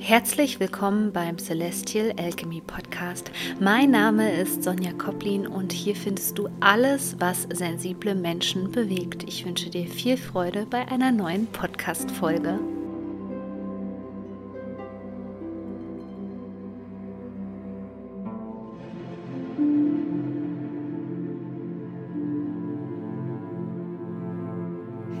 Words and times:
Herzlich 0.00 0.60
willkommen 0.60 1.12
beim 1.12 1.38
Celestial 1.38 2.14
Alchemy 2.16 2.60
Podcast. 2.60 3.32
Mein 3.60 3.90
Name 3.90 4.32
ist 4.32 4.62
Sonja 4.62 4.92
Koplin 4.92 5.46
und 5.46 5.72
hier 5.72 5.96
findest 5.96 6.38
du 6.38 6.48
alles, 6.60 7.16
was 7.18 7.42
sensible 7.52 8.14
Menschen 8.14 8.70
bewegt. 8.70 9.24
Ich 9.24 9.44
wünsche 9.44 9.70
dir 9.70 9.86
viel 9.88 10.16
Freude 10.16 10.66
bei 10.66 10.86
einer 10.88 11.10
neuen 11.10 11.46
Podcast-Folge. 11.48 12.60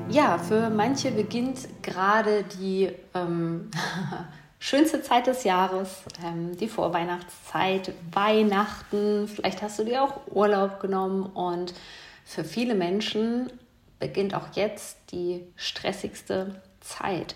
Ja, 0.08 0.38
für 0.38 0.70
manche 0.70 1.10
beginnt 1.10 1.68
gerade 1.82 2.44
die 2.44 2.90
ähm, 3.14 3.70
schönste 4.58 5.02
Zeit 5.02 5.26
des 5.26 5.44
Jahres, 5.44 6.02
ähm, 6.24 6.56
die 6.56 6.68
Vorweihnachtszeit, 6.68 7.92
Weihnachten. 8.12 9.28
Vielleicht 9.28 9.62
hast 9.62 9.78
du 9.78 9.84
dir 9.84 10.02
auch 10.02 10.20
Urlaub 10.30 10.80
genommen 10.80 11.24
und 11.24 11.74
für 12.24 12.44
viele 12.44 12.74
Menschen 12.74 13.50
beginnt 13.98 14.34
auch 14.34 14.54
jetzt 14.54 14.98
die 15.12 15.44
stressigste 15.56 16.60
Zeit. 16.80 17.34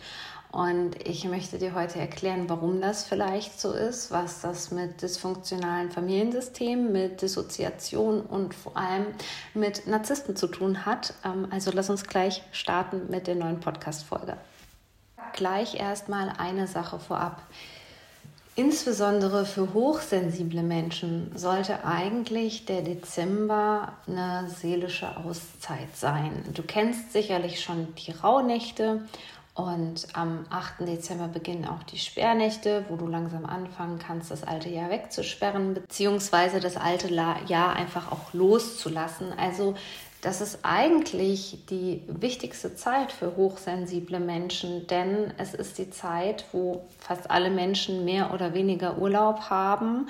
Und 0.52 1.08
ich 1.08 1.24
möchte 1.24 1.58
dir 1.58 1.74
heute 1.74 1.98
erklären, 1.98 2.50
warum 2.50 2.82
das 2.82 3.04
vielleicht 3.04 3.58
so 3.58 3.72
ist, 3.72 4.10
was 4.10 4.42
das 4.42 4.70
mit 4.70 5.00
dysfunktionalen 5.00 5.91
Familiensystemen, 5.91 6.92
mit 6.92 7.22
Dissoziation 7.22 8.20
und 8.20 8.54
vor 8.54 8.77
allem 8.77 9.06
mit 9.54 9.86
Narzissten 9.86 10.36
zu 10.36 10.48
tun 10.48 10.84
hat. 10.84 11.14
Ähm, 11.24 11.48
also 11.50 11.70
lass 11.72 11.88
uns 11.88 12.04
gleich 12.04 12.42
starten 12.52 13.08
mit 13.08 13.28
der 13.28 13.36
neuen 13.36 13.60
Podcast-Folge 13.60 14.36
gleich 15.32 15.74
erstmal 15.74 16.33
eine 16.38 16.66
Sache 16.66 16.98
vorab. 16.98 17.42
Insbesondere 18.55 19.47
für 19.47 19.72
hochsensible 19.72 20.62
Menschen 20.62 21.33
sollte 21.34 21.86
eigentlich 21.86 22.66
der 22.66 22.83
Dezember 22.83 23.92
eine 24.06 24.50
seelische 24.50 25.16
Auszeit 25.16 25.97
sein. 25.97 26.44
Du 26.53 26.62
kennst 26.62 27.12
sicherlich 27.12 27.62
schon 27.62 27.94
die 27.94 28.10
Rauhnächte 28.10 29.00
und 29.55 30.06
am 30.12 30.47
8. 30.50 30.80
Dezember 30.80 31.28
beginnen 31.28 31.66
auch 31.66 31.83
die 31.83 31.98
Sperrnächte, 31.98 32.84
wo 32.91 32.97
du 32.97 33.06
langsam 33.06 33.47
anfangen 33.47 33.98
kannst, 33.98 34.30
das 34.30 34.44
alte 34.44 34.69
Jahr 34.69 34.91
wegzusperren, 34.91 35.75
beziehungsweise 35.75 36.60
das 36.60 36.77
alte 36.77 37.12
Jahr 37.12 37.75
einfach 37.75 38.12
auch 38.12 38.34
loszulassen. 38.34 39.33
Also 39.38 39.75
das 40.23 40.41
ist 40.41 40.61
eigentlich 40.62 41.67
die 41.69 42.01
wichtigste 42.06 42.77
Zeit 42.77 43.11
für 43.11 43.37
hochsensible 43.37 44.20
Menschen, 44.20 44.87
denn 44.87 45.34
es 45.37 45.53
ist 45.53 45.78
die 45.78 45.91
Zeit, 45.91 46.45
wo 46.53 46.84
fast 47.01 47.28
alle 47.28 47.51
Menschen 47.51 48.05
mehr 48.05 48.33
oder 48.33 48.55
weniger 48.55 48.98
Urlaub 48.98 49.50
haben 49.50 50.06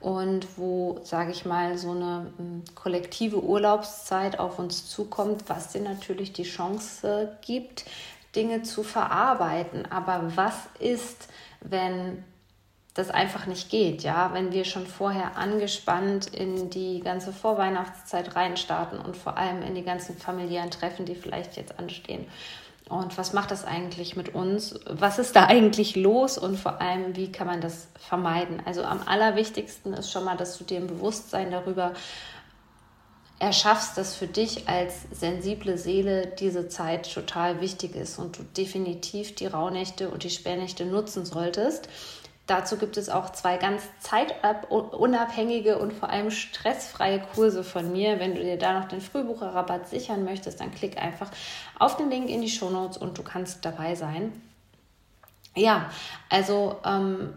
und 0.00 0.58
wo, 0.58 1.00
sage 1.02 1.32
ich 1.32 1.46
mal, 1.46 1.78
so 1.78 1.92
eine 1.92 2.30
hm, 2.36 2.62
kollektive 2.74 3.42
Urlaubszeit 3.42 4.38
auf 4.38 4.58
uns 4.58 4.90
zukommt, 4.90 5.44
was 5.48 5.72
dir 5.72 5.80
natürlich 5.80 6.34
die 6.34 6.42
Chance 6.42 7.34
gibt, 7.40 7.86
Dinge 8.36 8.64
zu 8.64 8.82
verarbeiten. 8.82 9.90
Aber 9.90 10.32
was 10.34 10.56
ist, 10.78 11.28
wenn 11.62 12.22
das 12.94 13.10
einfach 13.10 13.46
nicht 13.46 13.70
geht, 13.70 14.04
ja, 14.04 14.32
wenn 14.32 14.52
wir 14.52 14.64
schon 14.64 14.86
vorher 14.86 15.36
angespannt 15.36 16.32
in 16.32 16.70
die 16.70 17.00
ganze 17.00 17.32
Vorweihnachtszeit 17.32 18.36
reinstarten 18.36 19.00
und 19.00 19.16
vor 19.16 19.36
allem 19.36 19.62
in 19.62 19.74
die 19.74 19.82
ganzen 19.82 20.16
familiären 20.16 20.70
Treffen, 20.70 21.04
die 21.04 21.16
vielleicht 21.16 21.56
jetzt 21.56 21.78
anstehen. 21.80 22.26
Und 22.88 23.18
was 23.18 23.32
macht 23.32 23.50
das 23.50 23.64
eigentlich 23.64 24.14
mit 24.14 24.34
uns? 24.34 24.78
Was 24.86 25.18
ist 25.18 25.34
da 25.34 25.46
eigentlich 25.46 25.96
los 25.96 26.38
und 26.38 26.56
vor 26.56 26.80
allem, 26.80 27.16
wie 27.16 27.32
kann 27.32 27.48
man 27.48 27.60
das 27.60 27.88
vermeiden? 27.98 28.62
Also 28.64 28.84
am 28.84 29.00
allerwichtigsten 29.06 29.94
ist 29.94 30.12
schon 30.12 30.24
mal, 30.24 30.36
dass 30.36 30.58
du 30.58 30.64
dir 30.64 30.78
ein 30.78 30.86
Bewusstsein 30.86 31.50
darüber 31.50 31.94
erschaffst, 33.40 33.98
dass 33.98 34.14
für 34.14 34.28
dich 34.28 34.68
als 34.68 35.02
sensible 35.10 35.78
Seele 35.78 36.32
diese 36.38 36.68
Zeit 36.68 37.12
total 37.12 37.60
wichtig 37.60 37.96
ist 37.96 38.18
und 38.18 38.38
du 38.38 38.42
definitiv 38.44 39.34
die 39.34 39.46
Rauhnächte 39.46 40.10
und 40.10 40.22
die 40.22 40.30
Sperrnächte 40.30 40.84
nutzen 40.84 41.24
solltest 41.24 41.88
Dazu 42.46 42.76
gibt 42.76 42.98
es 42.98 43.08
auch 43.08 43.30
zwei 43.30 43.56
ganz 43.56 43.82
zeitunabhängige 44.00 45.78
und 45.78 45.94
vor 45.94 46.10
allem 46.10 46.30
stressfreie 46.30 47.20
Kurse 47.34 47.64
von 47.64 47.90
mir. 47.90 48.20
Wenn 48.20 48.34
du 48.34 48.42
dir 48.42 48.58
da 48.58 48.78
noch 48.78 48.88
den 48.88 49.00
Frühbucherrabatt 49.00 49.88
sichern 49.88 50.24
möchtest, 50.24 50.60
dann 50.60 50.70
klick 50.70 50.98
einfach 50.98 51.30
auf 51.78 51.96
den 51.96 52.10
Link 52.10 52.28
in 52.28 52.42
die 52.42 52.50
Shownotes 52.50 52.98
und 52.98 53.16
du 53.16 53.22
kannst 53.22 53.64
dabei 53.64 53.94
sein. 53.94 54.32
Ja, 55.56 55.88
also 56.28 56.80
ähm, 56.84 57.32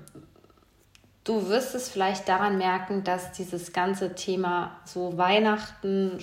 du 1.24 1.48
wirst 1.48 1.74
es 1.74 1.88
vielleicht 1.88 2.28
daran 2.28 2.58
merken, 2.58 3.06
dass 3.06 3.32
dieses 3.32 3.72
ganze 3.72 4.14
Thema 4.14 4.78
so 4.84 5.18
Weihnachten 5.18 6.20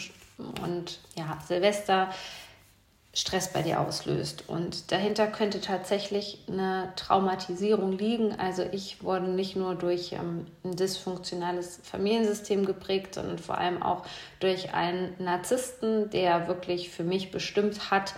und 0.62 0.98
ja, 1.16 1.38
Silvester 1.46 2.10
Stress 3.14 3.52
bei 3.52 3.62
dir 3.62 3.80
auslöst. 3.80 4.48
Und 4.48 4.90
dahinter 4.90 5.28
könnte 5.28 5.60
tatsächlich 5.60 6.42
eine 6.48 6.92
Traumatisierung 6.96 7.92
liegen. 7.92 8.38
Also 8.38 8.64
ich 8.72 9.04
wurde 9.04 9.28
nicht 9.28 9.54
nur 9.54 9.76
durch 9.76 10.12
ähm, 10.12 10.46
ein 10.64 10.74
dysfunktionales 10.74 11.80
Familiensystem 11.84 12.66
geprägt, 12.66 13.14
sondern 13.14 13.38
vor 13.38 13.56
allem 13.56 13.82
auch 13.82 14.04
durch 14.40 14.74
einen 14.74 15.14
Narzissten, 15.18 16.10
der 16.10 16.48
wirklich 16.48 16.90
für 16.90 17.04
mich 17.04 17.30
bestimmt 17.30 17.92
hat, 17.92 18.14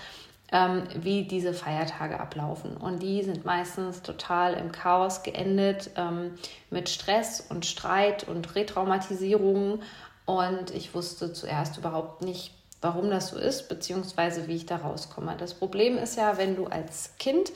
ähm, 0.50 0.84
wie 0.94 1.24
diese 1.24 1.52
Feiertage 1.52 2.18
ablaufen. 2.18 2.76
Und 2.78 3.02
die 3.02 3.22
sind 3.22 3.44
meistens 3.44 4.00
total 4.00 4.54
im 4.54 4.72
Chaos 4.72 5.22
geendet, 5.22 5.90
ähm, 5.96 6.36
mit 6.70 6.88
Stress 6.88 7.44
und 7.48 7.66
Streit 7.66 8.26
und 8.26 8.54
Retraumatisierungen. 8.54 9.82
Und 10.24 10.70
ich 10.70 10.94
wusste 10.94 11.34
zuerst 11.34 11.76
überhaupt 11.76 12.22
nicht, 12.22 12.52
warum 12.80 13.10
das 13.10 13.28
so 13.28 13.38
ist, 13.38 13.68
beziehungsweise 13.68 14.48
wie 14.48 14.56
ich 14.56 14.66
da 14.66 14.76
rauskomme. 14.76 15.36
Das 15.38 15.54
Problem 15.54 15.98
ist 15.98 16.16
ja, 16.16 16.38
wenn 16.38 16.56
du 16.56 16.66
als 16.66 17.16
Kind 17.18 17.52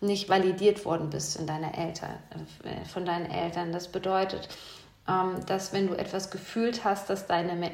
nicht 0.00 0.28
validiert 0.28 0.84
worden 0.84 1.10
bist 1.10 1.36
in 1.36 1.46
deiner 1.46 1.76
Eltern, 1.76 2.16
äh, 2.64 2.84
von 2.86 3.04
deinen 3.04 3.30
Eltern. 3.30 3.72
Das 3.72 3.88
bedeutet, 3.88 4.48
ähm, 5.08 5.36
dass 5.46 5.72
wenn 5.72 5.88
du 5.88 5.94
etwas 5.94 6.30
gefühlt 6.30 6.84
hast, 6.84 7.10
dass 7.10 7.26
deine 7.26 7.70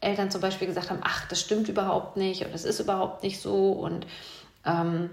Eltern 0.00 0.30
zum 0.30 0.40
Beispiel 0.40 0.68
gesagt 0.68 0.90
haben, 0.90 1.00
ach, 1.02 1.26
das 1.28 1.40
stimmt 1.40 1.68
überhaupt 1.68 2.16
nicht 2.16 2.44
und 2.44 2.54
das 2.54 2.64
ist 2.64 2.80
überhaupt 2.80 3.22
nicht 3.22 3.40
so 3.40 3.72
und 3.72 4.06
ähm, 4.64 5.10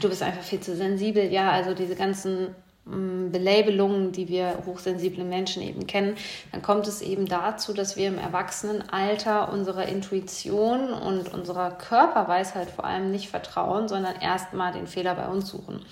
du 0.00 0.08
bist 0.08 0.22
einfach 0.22 0.42
viel 0.42 0.60
zu 0.60 0.76
sensibel. 0.76 1.24
Ja, 1.30 1.50
also 1.50 1.74
diese 1.74 1.96
ganzen 1.96 2.54
Belabelungen, 2.86 4.12
die 4.12 4.28
wir 4.28 4.62
hochsensible 4.64 5.24
Menschen 5.24 5.60
eben 5.60 5.88
kennen, 5.88 6.16
dann 6.52 6.62
kommt 6.62 6.86
es 6.86 7.02
eben 7.02 7.26
dazu, 7.26 7.72
dass 7.72 7.96
wir 7.96 8.06
im 8.06 8.18
Erwachsenenalter 8.18 9.52
unserer 9.52 9.86
Intuition 9.86 10.92
und 10.92 11.34
unserer 11.34 11.72
Körperweisheit 11.72 12.70
vor 12.70 12.84
allem 12.84 13.10
nicht 13.10 13.28
vertrauen, 13.28 13.88
sondern 13.88 14.14
erstmal 14.20 14.72
den 14.72 14.86
Fehler 14.86 15.16
bei 15.16 15.26
uns 15.26 15.48
suchen. 15.48 15.84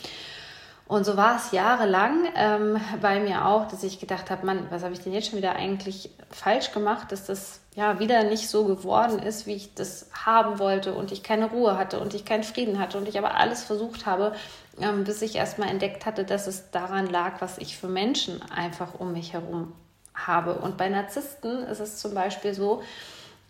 Und 0.86 1.04
so 1.04 1.16
war 1.16 1.36
es 1.36 1.50
jahrelang 1.50 2.28
ähm, 2.36 2.76
bei 3.00 3.18
mir 3.18 3.46
auch, 3.46 3.66
dass 3.66 3.82
ich 3.82 3.98
gedacht 3.98 4.30
habe, 4.30 4.46
Mann, 4.46 4.66
was 4.70 4.84
habe 4.84 4.92
ich 4.92 5.00
denn 5.00 5.12
jetzt 5.12 5.30
schon 5.30 5.38
wieder 5.38 5.56
eigentlich 5.56 6.10
falsch 6.30 6.70
gemacht, 6.72 7.10
dass 7.10 7.26
das 7.26 7.60
ja 7.74 7.98
wieder 7.98 8.22
nicht 8.24 8.48
so 8.48 8.64
geworden 8.64 9.18
ist, 9.18 9.46
wie 9.46 9.54
ich 9.54 9.74
das 9.74 10.08
haben 10.12 10.58
wollte 10.58 10.94
und 10.94 11.10
ich 11.10 11.22
keine 11.22 11.50
Ruhe 11.50 11.76
hatte 11.76 11.98
und 11.98 12.14
ich 12.14 12.24
keinen 12.24 12.44
Frieden 12.44 12.78
hatte 12.78 12.98
und 12.98 13.08
ich 13.08 13.18
aber 13.18 13.36
alles 13.36 13.64
versucht 13.64 14.06
habe, 14.06 14.34
ähm, 14.80 15.04
bis 15.04 15.22
ich 15.22 15.34
erstmal 15.34 15.68
entdeckt 15.68 16.06
hatte, 16.06 16.24
dass 16.24 16.46
es 16.46 16.70
daran 16.70 17.06
lag, 17.06 17.40
was 17.40 17.58
ich 17.58 17.76
für 17.76 17.88
Menschen 17.88 18.40
einfach 18.50 18.94
um 18.98 19.12
mich 19.12 19.32
herum 19.32 19.72
habe. 20.14 20.54
Und 20.54 20.76
bei 20.76 20.88
Narzissten 20.88 21.64
ist 21.64 21.80
es 21.80 21.98
zum 21.98 22.14
Beispiel 22.14 22.54
so, 22.54 22.82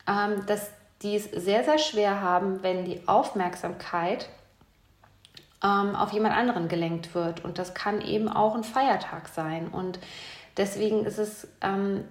ähm, 0.09 0.47
dass 0.47 0.71
die 1.03 1.17
es 1.17 1.25
sehr, 1.25 1.65
sehr 1.65 1.79
schwer 1.79 2.23
haben, 2.23 2.63
wenn 2.63 2.87
die 2.87 3.07
Aufmerksamkeit 3.07 4.31
ähm, 5.63 5.95
auf 5.95 6.13
jemand 6.13 6.35
anderen 6.35 6.69
gelenkt 6.69 7.15
wird. 7.15 7.45
Und 7.45 7.59
das 7.59 7.75
kann 7.75 8.01
eben 8.01 8.29
auch 8.29 8.55
ein 8.55 8.65
Feiertag 8.65 9.29
sein. 9.29 9.69
Und 9.69 9.99
deswegen 10.57 11.05
ist 11.05 11.19
es 11.19 11.47
ähm, 11.61 12.05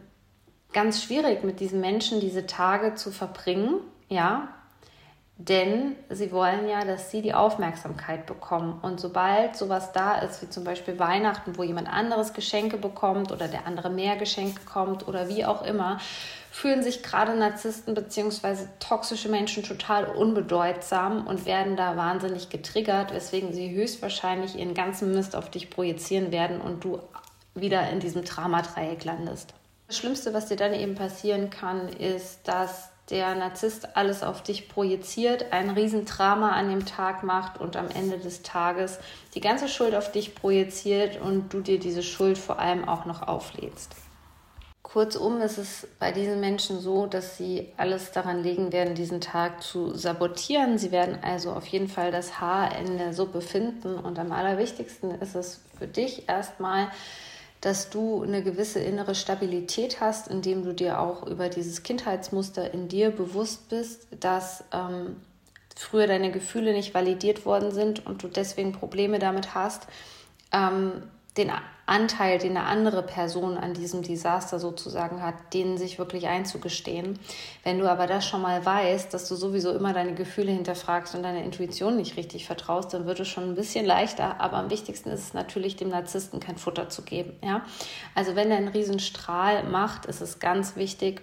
ganz 0.74 1.04
schwierig, 1.04 1.44
mit 1.44 1.60
diesen 1.60 1.80
Menschen 1.80 2.20
diese 2.20 2.46
Tage 2.46 2.96
zu 2.96 3.12
verbringen, 3.12 3.80
ja, 4.10 4.50
denn 5.38 5.96
sie 6.10 6.32
wollen 6.32 6.70
ja, 6.70 6.86
dass 6.86 7.10
sie 7.10 7.22
die 7.22 7.34
Aufmerksamkeit 7.34 8.28
bekommen. 8.28 8.80
Und 8.82 9.00
sobald 9.00 9.56
sowas 9.56 9.92
da 9.92 10.20
ist, 10.20 10.42
wie 10.42 10.50
zum 10.50 10.64
Beispiel 10.64 11.00
Weihnachten, 11.00 11.58
wo 11.58 11.64
jemand 11.64 11.92
anderes 11.92 12.34
Geschenke 12.34 12.78
bekommt 12.78 13.32
oder 13.32 13.48
der 13.48 13.66
andere 13.66 13.90
mehr 13.90 14.16
Geschenke 14.16 14.60
bekommt 14.60 15.08
oder 15.08 15.28
wie 15.30 15.44
auch 15.44 15.64
immer, 15.66 15.98
fühlen 16.52 16.84
sich 16.84 17.02
gerade 17.02 17.36
Narzissten 17.36 17.96
bzw. 17.96 18.68
toxische 18.80 19.28
Menschen 19.28 19.64
total 19.64 20.06
unbedeutsam 20.06 21.26
und 21.26 21.48
werden 21.48 21.76
da 21.76 21.98
wahnsinnig 21.98 22.50
getriggert, 22.50 23.12
weswegen 23.12 23.54
sie 23.54 23.74
höchstwahrscheinlich 23.74 24.56
ihren 24.56 24.76
ganzen 24.76 25.16
Mist 25.16 25.36
auf 25.36 25.50
dich 25.50 25.72
projizieren 25.72 26.32
werden 26.32 26.62
und 26.62 26.84
du 26.84 27.00
wieder 27.56 27.90
in 27.90 28.00
diesem 28.00 28.24
Dramadreieck 28.24 29.04
landest. 29.04 29.56
Schlimmste, 29.94 30.34
was 30.34 30.48
dir 30.48 30.58
dann 30.58 30.74
eben 30.74 30.96
passieren 30.96 31.50
kann, 31.50 31.90
ist, 31.90 32.48
dass 32.48 32.90
der 33.10 33.36
Narzisst 33.36 33.96
alles 33.98 34.24
auf 34.24 34.42
dich 34.44 34.70
projiziert, 34.70 35.52
ein 35.52 35.70
Riesendrama 35.70 36.52
an 36.52 36.70
dem 36.70 36.86
Tag 36.86 37.24
macht 37.24 37.60
und 37.60 37.76
am 37.76 37.90
Ende 37.90 38.18
des 38.18 38.44
Tages 38.44 39.00
die 39.36 39.42
ganze 39.42 39.68
Schuld 39.68 39.94
auf 39.94 40.12
dich 40.12 40.36
projiziert 40.36 41.20
und 41.20 41.54
du 41.54 41.60
dir 41.60 41.80
diese 41.80 42.04
Schuld 42.04 42.38
vor 42.38 42.60
allem 42.60 42.88
auch 42.88 43.06
noch 43.06 43.28
auflädst. 43.28 43.94
Kurzum 44.94 45.42
ist 45.42 45.58
es 45.58 45.88
bei 45.98 46.12
diesen 46.12 46.40
Menschen 46.40 46.80
so, 46.80 47.08
dass 47.08 47.36
sie 47.36 47.74
alles 47.78 48.12
daran 48.12 48.44
legen 48.44 48.72
werden, 48.72 48.94
diesen 48.94 49.22
Tag 49.22 49.64
zu 49.64 49.96
sabotieren. 49.96 50.78
Sie 50.78 50.92
werden 50.92 51.18
also 51.24 51.52
auf 51.52 51.66
jeden 51.66 51.88
Fall 51.88 52.12
das 52.12 52.40
Haar 52.40 52.78
in 52.78 53.00
der 53.00 53.12
Suppe 53.14 53.42
finden. 53.42 53.96
Und 53.96 54.20
am 54.20 54.32
allerwichtigsten 54.32 55.10
ist 55.20 55.34
es 55.34 55.62
für 55.80 55.88
dich 55.88 56.30
erstmal, 56.30 56.90
dass 57.64 57.90
du 57.90 58.24
eine 58.24 58.44
gewisse 58.44 58.82
innere 58.82 59.16
Stabilität 59.16 60.02
hast, 60.02 60.28
indem 60.28 60.66
du 60.66 60.74
dir 60.74 61.00
auch 61.00 61.26
über 61.26 61.48
dieses 61.48 61.82
Kindheitsmuster 61.82 62.74
in 62.74 62.90
dir 62.90 63.10
bewusst 63.10 63.70
bist, 63.70 64.06
dass 64.20 64.66
ähm, 64.74 65.16
früher 65.74 66.06
deine 66.06 66.30
Gefühle 66.30 66.74
nicht 66.74 66.94
validiert 66.94 67.46
worden 67.46 67.72
sind 67.72 68.06
und 68.06 68.22
du 68.22 68.28
deswegen 68.28 68.74
Probleme 68.74 69.18
damit 69.18 69.56
hast, 69.56 69.88
ähm, 70.52 71.04
den 71.38 71.52
Anteil, 71.86 72.38
den 72.38 72.56
eine 72.56 72.66
andere 72.66 73.04
Person 73.04 73.58
an 73.58 73.74
diesem 73.74 74.04
Desaster 74.04 74.58
sozusagen 74.58 75.22
hat, 75.22 75.54
denen 75.54 75.78
sich 75.78 76.00
wirklich 76.00 76.28
einzugestehen. 76.28 77.20
Wenn 77.64 77.80
du 77.80 77.90
aber 77.90 78.08
das 78.08 78.26
schon 78.26 78.42
mal 78.42 78.66
weißt, 78.66 79.14
dass 79.14 79.28
du 79.28 79.36
sowieso 79.36 79.74
immer 79.74 79.92
deine 79.92 80.14
Gefühle 80.14 80.52
hinterfragst 80.52 81.14
und 81.14 81.24
deine 81.24 81.44
Intuition 81.44 81.98
nicht 81.98 82.16
richtig 82.16 82.46
vertraust, 82.46 82.94
dann 82.94 83.06
wird 83.06 83.20
es 83.20 83.28
schon 83.28 83.44
ein 83.44 83.56
bisschen 83.56 83.86
leichter. 83.86 84.40
Aber 84.40 84.58
am 84.58 84.70
wichtigsten 84.70 85.10
ist 85.10 85.22
es 85.22 85.34
natürlich, 85.34 85.76
dem 85.76 85.90
Narzissten 85.90 86.40
kein 86.40 86.58
Futter 86.58 86.88
zu 86.88 87.02
geben. 87.02 87.34
Ja? 87.44 87.66
Also 88.16 88.36
wenn 88.36 88.50
er 88.50 88.58
einen 88.58 88.70
Riesenstrahl 88.70 89.64
macht, 89.64 90.06
ist 90.06 90.22
es 90.22 90.40
ganz 90.40 90.78
wichtig, 90.78 91.22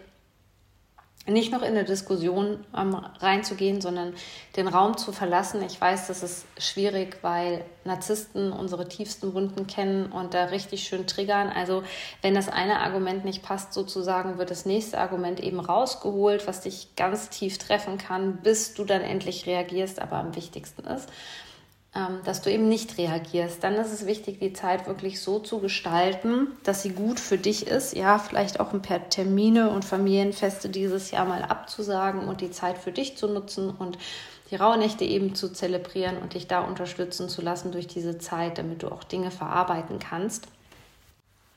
nicht 1.33 1.53
noch 1.53 1.63
in 1.63 1.69
eine 1.69 1.85
Diskussion 1.85 2.65
ähm, 2.77 2.95
reinzugehen, 2.95 3.81
sondern 3.81 4.15
den 4.57 4.69
Raum 4.69 4.97
zu 4.97 5.13
verlassen. 5.13 5.63
Ich 5.63 5.81
weiß, 5.81 6.09
das 6.09 6.23
ist 6.23 6.47
schwierig, 6.59 7.19
weil 7.23 7.65
Narzissten 7.85 8.53
unsere 8.53 8.89
tiefsten 8.89 9.35
Wunden 9.35 9.67
kennen 9.67 10.13
und 10.13 10.35
da 10.35 10.45
richtig 10.45 10.85
schön 10.85 11.07
triggern. 11.07 11.49
Also 11.49 11.83
wenn 12.23 12.35
das 12.35 12.49
eine 12.49 12.81
Argument 12.81 13.25
nicht 13.25 13.43
passt, 13.43 13.73
sozusagen, 13.73 14.39
wird 14.39 14.51
das 14.51 14.67
nächste 14.67 14.99
Argument 14.99 15.41
eben 15.41 15.61
rausgeholt, 15.61 16.47
was 16.47 16.61
dich 16.63 16.95
ganz 16.97 17.31
tief 17.31 17.59
treffen 17.59 17.99
kann, 17.99 18.39
bis 18.43 18.75
du 18.75 18.85
dann 18.85 19.03
endlich 19.03 19.47
reagierst. 19.47 20.01
Aber 20.01 20.17
am 20.17 20.37
wichtigsten 20.37 20.85
ist, 20.87 21.09
dass 22.25 22.41
du 22.41 22.53
eben 22.53 22.69
nicht 22.69 22.99
reagierst. 22.99 23.65
Dann 23.65 23.75
ist 23.75 23.93
es 23.93 24.07
wichtig, 24.07 24.39
die 24.39 24.53
Zeit 24.53 24.87
wirklich 24.87 25.21
so 25.21 25.41
zu 25.41 25.59
gestalten, 25.59 26.49
dass 26.63 26.83
sie 26.83 26.91
gut 26.91 27.19
für 27.19 27.37
dich 27.37 27.67
ist. 27.67 27.97
Ja, 27.97 28.19
vielleicht 28.19 28.61
auch 28.61 28.73
ein 28.73 28.83
paar 28.83 29.09
Termine 29.09 29.71
und 29.71 29.85
Familienfeste 29.85 30.69
dieses 30.69 31.11
Jahr 31.11 31.25
mal 31.25 31.43
abzusagen 31.43 32.29
und 32.29 32.41
die 32.41 32.53
Zeit 32.53 32.79
für 32.79 32.93
dich 32.93 33.17
zu 33.17 33.27
nutzen 33.27 33.71
und 33.71 33.99
die 34.51 34.57
Rauhnächte 34.57 35.05
eben 35.05 35.35
zu 35.35 35.53
zelebrieren 35.53 36.19
und 36.19 36.35
dich 36.35 36.47
da 36.47 36.61
unterstützen 36.61 37.29
zu 37.29 37.43
lassen 37.43 37.73
durch 37.73 37.89
diese 37.89 38.19
Zeit, 38.19 38.59
damit 38.59 38.83
du 38.83 38.89
auch 38.89 39.05
Dinge 39.05 39.31
verarbeiten 39.31 39.99
kannst. 39.99 40.47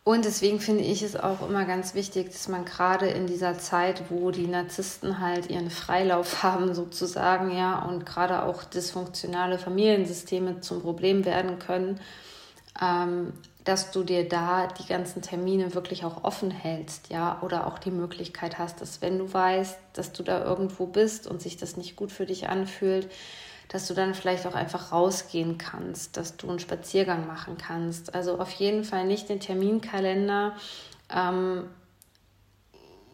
Und 0.05 0.25
deswegen 0.25 0.59
finde 0.59 0.83
ich 0.83 1.01
es 1.01 1.15
auch 1.15 1.47
immer 1.47 1.63
ganz 1.63 1.95
wichtig, 1.95 2.31
dass 2.31 2.50
man 2.50 2.65
gerade 2.65 3.07
in 3.07 3.25
dieser 3.25 3.57
Zeit, 3.57 4.03
wo 4.09 4.31
die 4.31 4.47
Narzissten 4.47 5.19
halt 5.19 5.50
ihren 5.50 5.69
Freilauf 5.69 6.44
haben 6.44 6.73
sozusagen, 6.73 7.55
ja, 7.55 7.79
und 7.85 8.05
gerade 8.05 8.44
auch 8.44 8.65
dysfunktionale 8.65 9.57
Familiensysteme 9.57 10.59
zum 10.59 10.81
Problem 10.81 11.23
werden 11.23 11.57
können, 11.57 12.01
ähm, 12.81 13.31
dass 13.63 13.91
du 13.91 14.03
dir 14.03 14.27
da 14.27 14.67
die 14.67 14.85
ganzen 14.85 15.21
Termine 15.21 15.73
wirklich 15.73 16.03
auch 16.03 16.25
offen 16.25 16.51
hältst, 16.51 17.09
ja, 17.09 17.39
oder 17.41 17.65
auch 17.65 17.79
die 17.79 17.91
Möglichkeit 17.91 18.59
hast, 18.59 18.81
dass 18.81 19.01
wenn 19.01 19.17
du 19.17 19.31
weißt, 19.31 19.77
dass 19.94 20.11
du 20.11 20.23
da 20.23 20.44
irgendwo 20.44 20.85
bist 20.85 21.27
und 21.27 21.41
sich 21.41 21.55
das 21.55 21.77
nicht 21.77 21.95
gut 21.95 22.11
für 22.11 22.25
dich 22.25 22.50
anfühlt, 22.50 23.09
dass 23.73 23.87
du 23.87 23.95
dann 23.95 24.13
vielleicht 24.13 24.45
auch 24.45 24.53
einfach 24.53 24.91
rausgehen 24.91 25.57
kannst, 25.57 26.15
dass 26.15 26.37
du 26.37 26.47
einen 26.47 26.59
Spaziergang 26.59 27.25
machen 27.25 27.57
kannst. 27.57 28.13
Also 28.13 28.39
auf 28.39 28.51
jeden 28.51 28.83
Fall 28.83 29.05
nicht 29.05 29.29
den 29.29 29.39
Terminkalender 29.39 30.53
ähm, 31.09 31.65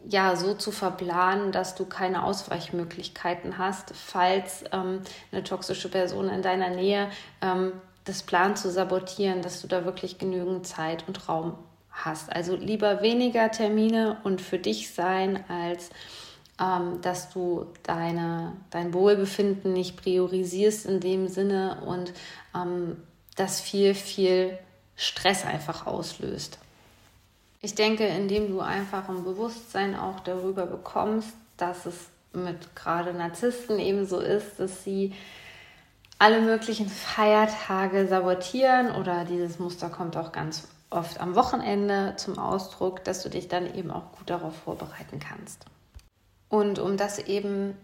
ja 0.06 0.36
so 0.36 0.52
zu 0.52 0.70
verplanen, 0.70 1.50
dass 1.50 1.74
du 1.74 1.86
keine 1.86 2.24
Ausweichmöglichkeiten 2.24 3.56
hast, 3.56 3.94
falls 3.94 4.64
ähm, 4.70 5.00
eine 5.32 5.44
toxische 5.44 5.88
Person 5.88 6.28
in 6.28 6.42
deiner 6.42 6.68
Nähe 6.68 7.08
ähm, 7.40 7.72
das 8.04 8.22
Plan 8.22 8.54
zu 8.54 8.70
sabotieren, 8.70 9.40
dass 9.40 9.62
du 9.62 9.66
da 9.66 9.86
wirklich 9.86 10.18
genügend 10.18 10.66
Zeit 10.66 11.08
und 11.08 11.26
Raum 11.26 11.54
hast. 11.90 12.30
Also 12.30 12.54
lieber 12.54 13.00
weniger 13.00 13.50
Termine 13.50 14.18
und 14.24 14.42
für 14.42 14.58
dich 14.58 14.92
sein 14.92 15.42
als 15.48 15.88
ähm, 16.60 17.00
dass 17.00 17.30
du 17.30 17.66
deine, 17.82 18.52
dein 18.70 18.92
Wohlbefinden 18.92 19.72
nicht 19.72 19.96
priorisierst 19.96 20.86
in 20.86 21.00
dem 21.00 21.28
Sinne 21.28 21.82
und 21.86 22.12
ähm, 22.54 22.96
das 23.36 23.60
viel, 23.60 23.94
viel 23.94 24.58
Stress 24.96 25.46
einfach 25.46 25.86
auslöst. 25.86 26.58
Ich 27.62 27.74
denke, 27.74 28.06
indem 28.06 28.48
du 28.48 28.60
einfach 28.60 29.08
ein 29.08 29.24
Bewusstsein 29.24 29.98
auch 29.98 30.20
darüber 30.20 30.66
bekommst, 30.66 31.32
dass 31.56 31.86
es 31.86 31.94
mit 32.32 32.74
gerade 32.76 33.12
Narzissten 33.12 33.78
eben 33.78 34.06
so 34.06 34.20
ist, 34.20 34.58
dass 34.60 34.84
sie 34.84 35.14
alle 36.18 36.42
möglichen 36.42 36.88
Feiertage 36.88 38.06
sabotieren 38.06 38.94
oder 38.94 39.24
dieses 39.24 39.58
Muster 39.58 39.88
kommt 39.88 40.16
auch 40.16 40.32
ganz 40.32 40.68
oft 40.90 41.20
am 41.20 41.34
Wochenende 41.34 42.14
zum 42.16 42.38
Ausdruck, 42.38 43.04
dass 43.04 43.22
du 43.22 43.30
dich 43.30 43.48
dann 43.48 43.74
eben 43.74 43.90
auch 43.90 44.12
gut 44.12 44.28
darauf 44.28 44.54
vorbereiten 44.54 45.18
kannst. 45.18 45.64
Und 46.50 46.78
um 46.78 46.98
das 46.98 47.18
eben 47.20 47.76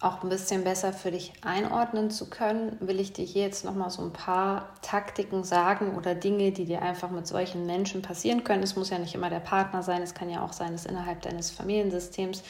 auch 0.00 0.22
ein 0.22 0.30
bisschen 0.30 0.64
besser 0.64 0.94
für 0.94 1.10
dich 1.10 1.32
einordnen 1.42 2.10
zu 2.10 2.30
können, 2.30 2.76
will 2.80 3.00
ich 3.00 3.12
dir 3.12 3.24
hier 3.24 3.42
jetzt 3.42 3.66
nochmal 3.66 3.90
so 3.90 4.02
ein 4.02 4.12
paar 4.12 4.68
Taktiken 4.80 5.44
sagen 5.44 5.94
oder 5.94 6.14
Dinge, 6.14 6.52
die 6.52 6.64
dir 6.64 6.80
einfach 6.80 7.10
mit 7.10 7.26
solchen 7.26 7.66
Menschen 7.66 8.00
passieren 8.00 8.42
können. 8.42 8.62
Es 8.62 8.76
muss 8.76 8.88
ja 8.88 8.98
nicht 8.98 9.14
immer 9.14 9.28
der 9.28 9.40
Partner 9.40 9.82
sein, 9.82 10.00
es 10.00 10.14
kann 10.14 10.30
ja 10.30 10.42
auch 10.42 10.54
sein, 10.54 10.72
dass 10.72 10.86
innerhalb 10.86 11.20
deines 11.20 11.50
Familiensystems, 11.50 12.42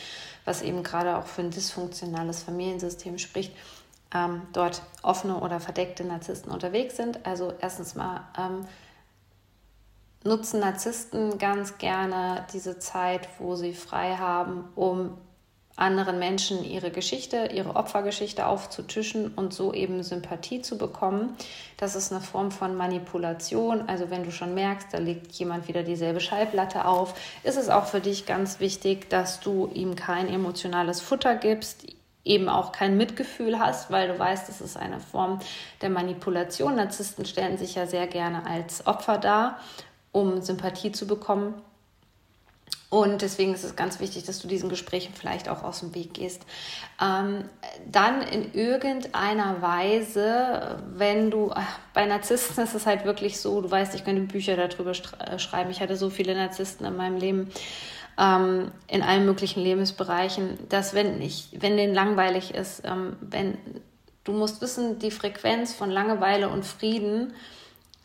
was 0.45 0.62
eben 0.62 0.85
gerade 0.85 1.17
auch 1.17 1.27
für 1.27 1.43
ein 1.43 1.51
dysfunktionales 1.51 2.45
Familiensystem 2.45 3.19
spricht, 3.19 3.53
ähm, 4.15 4.43
dort 4.53 4.83
offene 5.03 5.41
oder 5.41 5.59
verdeckte 5.59 6.05
Narzissten 6.05 6.53
unterwegs 6.53 6.97
sind. 6.97 7.27
Also 7.27 7.53
erstens 7.61 7.97
mal 7.97 8.29
ähm, 8.39 8.65
nutzen 10.23 10.61
Narzissten 10.61 11.39
ganz 11.39 11.79
gerne 11.79 12.47
diese 12.53 12.79
Zeit, 12.79 13.29
wo 13.41 13.57
sie 13.57 13.75
frei 13.75 14.17
haben, 14.17 14.69
um 14.77 15.19
anderen 15.81 16.19
Menschen 16.19 16.65
ihre 16.65 16.91
Geschichte, 16.91 17.50
ihre 17.55 17.77
Opfergeschichte 17.77 18.47
aufzutischen 18.47 19.32
und 19.35 19.55
so 19.55 19.73
eben 19.73 20.03
Sympathie 20.03 20.62
zu 20.62 20.76
bekommen. 20.76 21.37
Das 21.76 21.97
ist 21.97 22.12
eine 22.12 22.21
Form 22.21 22.50
von 22.50 22.76
Manipulation. 22.76 23.88
Also 23.88 24.11
wenn 24.11 24.25
du 24.25 24.31
schon 24.31 24.54
merkst, 24.54 24.88
da 24.93 24.99
legt 24.99 25.33
jemand 25.33 25.69
wieder 25.69 25.83
dieselbe 25.83 26.21
Schallplatte 26.21 26.85
auf, 26.85 27.14
ist 27.43 27.57
es 27.57 27.69
auch 27.69 27.87
für 27.87 28.00
dich 28.00 28.26
ganz 28.26 28.61
wichtig, 28.61 29.09
dass 29.09 29.40
du 29.40 29.71
ihm 29.73 29.97
kein 29.97 30.28
emotionales 30.28 31.00
Futter 31.00 31.35
gibst, 31.35 31.87
eben 32.25 32.49
auch 32.49 32.73
kein 32.73 32.97
Mitgefühl 32.97 33.59
hast, 33.59 33.90
weil 33.90 34.09
du 34.09 34.19
weißt, 34.19 34.49
das 34.49 34.61
ist 34.61 34.76
eine 34.76 35.00
Form 35.00 35.40
der 35.81 35.90
Manipulation. 35.90 36.76
Narzissten 36.76 37.25
stellen 37.25 37.57
sich 37.57 37.75
ja 37.75 37.87
sehr 37.87 38.07
gerne 38.07 38.45
als 38.47 38.87
Opfer 38.87 39.19
dar, 39.19 39.59
um 40.12 40.43
Sympathie 40.43 40.93
zu 40.93 41.07
bekommen. 41.07 41.54
Und 42.90 43.23
deswegen 43.23 43.54
ist 43.54 43.62
es 43.62 43.76
ganz 43.76 44.00
wichtig, 44.00 44.25
dass 44.25 44.40
du 44.40 44.49
diesen 44.49 44.68
Gesprächen 44.68 45.14
vielleicht 45.14 45.49
auch 45.49 45.62
aus 45.62 45.78
dem 45.78 45.94
Weg 45.94 46.12
gehst. 46.12 46.42
Ähm, 47.00 47.44
dann 47.90 48.20
in 48.20 48.52
irgendeiner 48.52 49.62
Weise, 49.62 50.82
wenn 50.92 51.30
du, 51.30 51.52
ach, 51.54 51.78
bei 51.94 52.04
Narzissten 52.04 52.64
ist 52.64 52.75
es 52.75 52.87
halt 52.87 53.04
wirklich 53.04 53.38
so, 53.38 53.61
du 53.61 53.70
weißt, 53.70 53.94
ich 53.94 54.04
könnte 54.04 54.23
Bücher 54.23 54.56
darüber 54.56 54.90
äh, 54.90 55.38
schreiben. 55.38 55.70
Ich 55.70 55.80
hatte 55.80 55.97
so 55.97 56.11
viele 56.11 56.35
Narzissten 56.35 56.85
in 56.85 56.97
meinem 56.97 57.16
Leben, 57.16 57.50
ähm, 58.18 58.73
in 58.88 59.02
allen 59.02 59.25
möglichen 59.25 59.62
Lebensbereichen, 59.62 60.59
dass 60.68 60.92
wenn 60.92 61.23
ich, 61.23 61.49
wenn 61.61 61.76
denen 61.76 61.94
langweilig 61.94 62.54
ist, 62.54 62.82
ähm, 62.85 63.16
wenn 63.20 63.56
du 64.25 64.32
musst 64.32 64.61
wissen, 64.62 64.99
die 64.99 65.12
Frequenz 65.12 65.73
von 65.73 65.90
Langeweile 65.90 66.49
und 66.49 66.66
Frieden, 66.66 67.35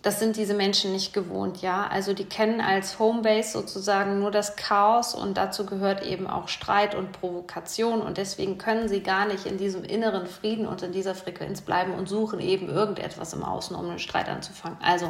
das 0.05 0.19
sind 0.19 0.35
diese 0.35 0.53
Menschen 0.53 0.91
nicht 0.91 1.13
gewohnt, 1.13 1.63
ja. 1.63 1.87
Also 1.87 2.13
die 2.13 2.25
kennen 2.25 2.61
als 2.61 2.99
Homebase 2.99 3.53
sozusagen 3.53 4.19
nur 4.19 4.29
das 4.29 4.55
Chaos 4.55 5.15
und 5.15 5.35
dazu 5.35 5.65
gehört 5.65 6.03
eben 6.03 6.27
auch 6.27 6.47
Streit 6.47 6.93
und 6.93 7.11
Provokation 7.11 8.03
und 8.03 8.17
deswegen 8.17 8.59
können 8.59 8.87
sie 8.87 9.01
gar 9.01 9.25
nicht 9.25 9.47
in 9.47 9.57
diesem 9.57 9.83
inneren 9.83 10.27
Frieden 10.27 10.67
und 10.67 10.83
in 10.83 10.91
dieser 10.91 11.15
Frequenz 11.15 11.61
bleiben 11.61 11.95
und 11.95 12.07
suchen 12.07 12.39
eben 12.39 12.69
irgendetwas 12.69 13.33
im 13.33 13.43
Außen, 13.43 13.75
um 13.75 13.89
einen 13.89 13.97
Streit 13.97 14.29
anzufangen. 14.29 14.77
Also 14.79 15.09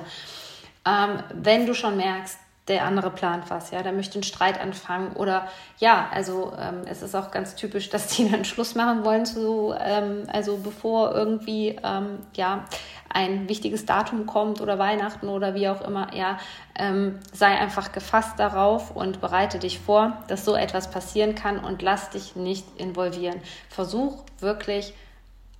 ähm, 0.88 1.22
wenn 1.34 1.66
du 1.66 1.74
schon 1.74 1.98
merkst, 1.98 2.40
der 2.68 2.84
andere 2.84 3.12
plant 3.12 3.50
was, 3.50 3.70
ja, 3.70 3.84
der 3.84 3.94
möchte 3.94 4.16
einen 4.16 4.24
Streit 4.24 4.60
anfangen 4.60 5.14
oder 5.14 5.48
ja, 5.78 6.10
also 6.12 6.52
ähm, 6.60 6.82
es 6.88 7.04
ist 7.04 7.14
auch 7.16 7.30
ganz 7.30 7.56
typisch, 7.56 7.90
dass 7.92 8.08
die 8.08 8.30
dann 8.30 8.46
Schluss 8.46 8.76
machen 8.76 9.06
wollen, 9.06 9.26
zu, 9.26 9.74
ähm, 9.80 10.24
also 10.32 10.58
bevor 10.58 11.14
irgendwie, 11.14 11.80
ähm, 11.84 12.20
ja, 12.36 12.66
ein 13.10 13.48
wichtiges 13.48 13.86
Datum 13.86 14.26
kommt 14.26 14.60
oder 14.60 14.78
Weihnachten 14.78 15.30
oder 15.30 15.54
wie 15.54 15.70
auch 15.70 15.82
immer, 15.82 16.14
ja, 16.14 16.38
ähm, 16.78 17.20
sei 17.32 17.48
einfach 17.48 17.92
gefasst 17.94 18.40
darauf 18.40 18.92
und 18.92 19.22
bereite 19.22 19.60
dich 19.60 19.80
vor, 19.80 20.18
dass 20.28 20.44
so 20.44 20.56
etwas 20.56 20.92
passieren 20.92 21.34
kann 21.34 21.60
und 21.60 21.82
lass 21.82 22.10
dich 22.10 22.36
nicht 22.36 22.66
involvieren. 22.78 23.40
Versuch 23.70 24.24
wirklich 24.40 24.94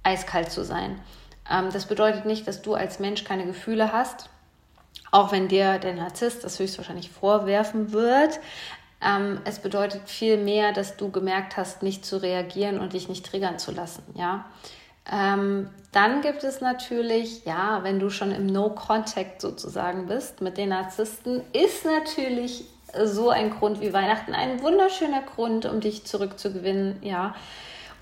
eiskalt 0.04 0.52
zu 0.52 0.66
sein. 0.66 1.00
Ähm, 1.50 1.70
das 1.72 1.86
bedeutet 1.86 2.26
nicht, 2.26 2.48
dass 2.48 2.62
du 2.62 2.74
als 2.74 3.00
Mensch 3.00 3.24
keine 3.24 3.46
Gefühle 3.46 3.94
hast, 3.94 4.30
auch 5.12 5.32
wenn 5.32 5.48
dir 5.48 5.80
der 5.80 5.94
Narzisst 5.94 6.44
das 6.44 6.60
höchstwahrscheinlich 6.60 7.10
vorwerfen 7.10 7.92
wird. 7.92 8.40
Ähm, 9.02 9.40
es 9.46 9.60
bedeutet 9.60 10.10
viel 10.10 10.38
mehr, 10.38 10.74
dass 10.74 10.98
du 10.98 11.12
gemerkt 11.12 11.58
hast, 11.58 11.84
nicht 11.84 12.06
zu 12.06 12.22
reagieren 12.22 12.80
und 12.80 12.94
dich 12.94 13.10
nicht 13.10 13.26
triggern 13.26 13.60
zu 13.60 13.72
lassen. 13.72 14.04
Ja. 14.16 14.46
Ähm, 15.12 15.70
dann 15.92 16.22
gibt 16.22 16.44
es 16.44 16.62
natürlich, 16.62 17.46
ja, 17.46 17.80
wenn 17.84 18.00
du 18.00 18.10
schon 18.10 18.32
im 18.32 18.48
No-Contact 18.48 19.42
sozusagen 19.42 20.08
bist 20.08 20.42
mit 20.42 20.58
den 20.58 20.70
Narzissten, 20.70 21.42
ist 21.54 21.86
natürlich 21.86 22.66
so 23.04 23.30
ein 23.30 23.52
Grund 23.52 23.82
wie 23.82 23.94
Weihnachten 23.94 24.34
ein 24.34 24.62
wunderschöner 24.62 25.22
Grund, 25.22 25.66
um 25.66 25.82
dich 25.82 26.06
zurückzugewinnen, 26.06 26.98
ja 27.02 27.36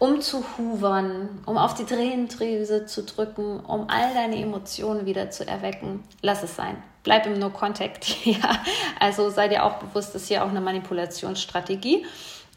um 0.03 0.19
zu 0.19 0.43
huvern, 0.57 1.41
um 1.45 1.57
auf 1.57 1.75
die 1.75 1.85
Tränendrüse 1.85 2.85
zu 2.85 3.03
drücken, 3.03 3.61
um 3.61 3.89
all 3.89 4.13
deine 4.13 4.35
Emotionen 4.35 5.05
wieder 5.05 5.29
zu 5.29 5.47
erwecken. 5.47 6.03
Lass 6.21 6.43
es 6.43 6.57
sein. 6.57 6.75
Bleib 7.03 7.25
im 7.25 7.37
No-Contact. 7.39 8.25
ja. 8.25 8.63
Also 8.99 9.29
sei 9.29 9.47
dir 9.47 9.63
auch 9.63 9.75
bewusst, 9.75 10.15
dass 10.15 10.27
hier 10.27 10.43
auch 10.43 10.49
eine 10.49 10.61
Manipulationsstrategie 10.61 12.05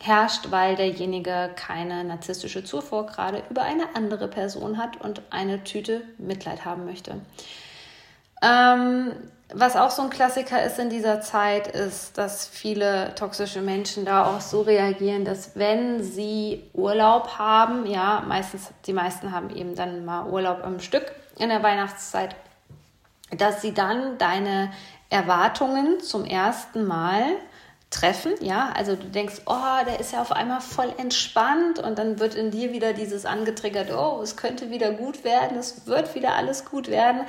herrscht, 0.00 0.50
weil 0.50 0.76
derjenige 0.76 1.50
keine 1.56 2.04
narzisstische 2.04 2.62
Zufuhr 2.64 3.06
gerade 3.06 3.42
über 3.50 3.62
eine 3.62 3.94
andere 3.94 4.28
Person 4.28 4.78
hat 4.78 5.00
und 5.00 5.22
eine 5.30 5.64
Tüte 5.64 6.02
Mitleid 6.18 6.64
haben 6.64 6.84
möchte. 6.84 7.20
Ähm, 8.42 9.12
was 9.54 9.76
auch 9.76 9.90
so 9.90 10.02
ein 10.02 10.10
Klassiker 10.10 10.62
ist 10.64 10.78
in 10.78 10.90
dieser 10.90 11.20
Zeit, 11.20 11.68
ist, 11.68 12.18
dass 12.18 12.48
viele 12.48 13.14
toxische 13.14 13.62
Menschen 13.62 14.04
da 14.04 14.26
auch 14.26 14.40
so 14.40 14.62
reagieren, 14.62 15.24
dass 15.24 15.56
wenn 15.56 16.02
sie 16.02 16.64
Urlaub 16.72 17.38
haben, 17.38 17.86
ja, 17.86 18.24
meistens, 18.26 18.70
die 18.86 18.92
meisten 18.92 19.32
haben 19.32 19.50
eben 19.54 19.76
dann 19.76 20.04
mal 20.04 20.26
Urlaub 20.26 20.64
im 20.64 20.80
Stück 20.80 21.12
in 21.38 21.48
der 21.48 21.62
Weihnachtszeit, 21.62 22.34
dass 23.30 23.62
sie 23.62 23.74
dann 23.74 24.18
deine 24.18 24.70
Erwartungen 25.10 26.00
zum 26.00 26.24
ersten 26.24 26.86
Mal 26.86 27.24
treffen, 27.88 28.32
ja, 28.40 28.72
also 28.76 28.96
du 28.96 29.06
denkst, 29.06 29.42
oh, 29.46 29.84
der 29.86 30.00
ist 30.00 30.12
ja 30.12 30.20
auf 30.20 30.32
einmal 30.32 30.60
voll 30.60 30.92
entspannt 30.98 31.78
und 31.78 31.98
dann 31.98 32.18
wird 32.18 32.34
in 32.34 32.50
dir 32.50 32.72
wieder 32.72 32.92
dieses 32.92 33.24
angetriggert, 33.24 33.92
oh, 33.92 34.20
es 34.22 34.36
könnte 34.36 34.70
wieder 34.70 34.90
gut 34.90 35.22
werden, 35.22 35.56
es 35.56 35.86
wird 35.86 36.16
wieder 36.16 36.34
alles 36.34 36.64
gut 36.64 36.88
werden, 36.88 37.20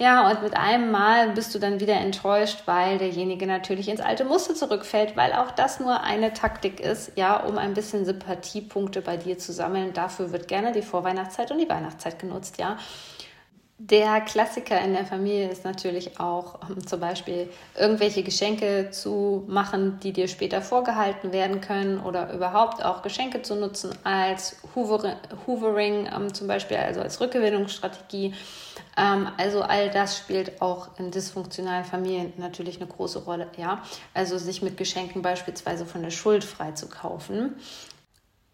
ja, 0.00 0.28
und 0.28 0.42
mit 0.42 0.56
einem 0.56 0.90
Mal 0.90 1.30
bist 1.30 1.54
du 1.54 1.60
dann 1.60 1.78
wieder 1.78 1.94
enttäuscht, 1.94 2.62
weil 2.66 2.98
derjenige 2.98 3.46
natürlich 3.46 3.88
ins 3.88 4.00
alte 4.00 4.24
Muster 4.24 4.56
zurückfällt, 4.56 5.16
weil 5.16 5.32
auch 5.32 5.52
das 5.52 5.78
nur 5.78 6.02
eine 6.02 6.32
Taktik 6.32 6.80
ist, 6.80 7.12
ja, 7.14 7.36
um 7.36 7.56
ein 7.56 7.74
bisschen 7.74 8.04
Sympathiepunkte 8.04 9.02
bei 9.02 9.16
dir 9.16 9.38
zu 9.38 9.52
sammeln. 9.52 9.92
Dafür 9.92 10.32
wird 10.32 10.48
gerne 10.48 10.72
die 10.72 10.82
Vorweihnachtszeit 10.82 11.52
und 11.52 11.58
die 11.58 11.68
Weihnachtszeit 11.68 12.18
genutzt, 12.18 12.58
ja. 12.58 12.78
Der 13.82 14.20
Klassiker 14.20 14.78
in 14.82 14.92
der 14.92 15.06
Familie 15.06 15.48
ist 15.48 15.64
natürlich 15.64 16.20
auch 16.20 16.60
um, 16.68 16.86
zum 16.86 17.00
Beispiel 17.00 17.48
irgendwelche 17.74 18.22
Geschenke 18.22 18.90
zu 18.90 19.42
machen, 19.48 19.98
die 20.02 20.12
dir 20.12 20.28
später 20.28 20.60
vorgehalten 20.60 21.32
werden 21.32 21.62
können 21.62 21.98
oder 21.98 22.30
überhaupt 22.30 22.84
auch 22.84 23.00
Geschenke 23.00 23.40
zu 23.40 23.54
nutzen 23.54 23.92
als 24.04 24.58
Hoovering, 24.74 25.14
Hoovering 25.46 26.12
um, 26.14 26.34
zum 26.34 26.46
Beispiel, 26.46 26.76
also 26.76 27.00
als 27.00 27.22
Rückgewinnungsstrategie. 27.22 28.34
Ähm, 28.98 29.28
also 29.38 29.62
all 29.62 29.88
das 29.88 30.18
spielt 30.18 30.60
auch 30.60 30.98
in 30.98 31.10
dysfunktionalen 31.10 31.86
Familien 31.86 32.34
natürlich 32.36 32.82
eine 32.82 32.86
große 32.86 33.20
Rolle. 33.20 33.48
Ja? 33.56 33.82
Also 34.12 34.36
sich 34.36 34.60
mit 34.60 34.76
Geschenken 34.76 35.22
beispielsweise 35.22 35.86
von 35.86 36.02
der 36.02 36.10
Schuld 36.10 36.44
frei 36.44 36.72
zu 36.72 36.86
kaufen. 36.86 37.56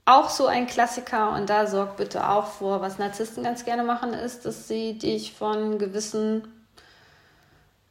Auch 0.08 0.30
so 0.30 0.46
ein 0.46 0.68
Klassiker 0.68 1.32
und 1.32 1.50
da 1.50 1.66
sorgt 1.66 1.96
bitte 1.96 2.28
auch 2.28 2.46
vor, 2.46 2.80
was 2.80 2.98
Narzissten 2.98 3.42
ganz 3.42 3.64
gerne 3.64 3.82
machen, 3.82 4.14
ist, 4.14 4.46
dass 4.46 4.68
sie 4.68 4.96
dich 4.96 5.32
von 5.32 5.78
gewissen 5.78 6.44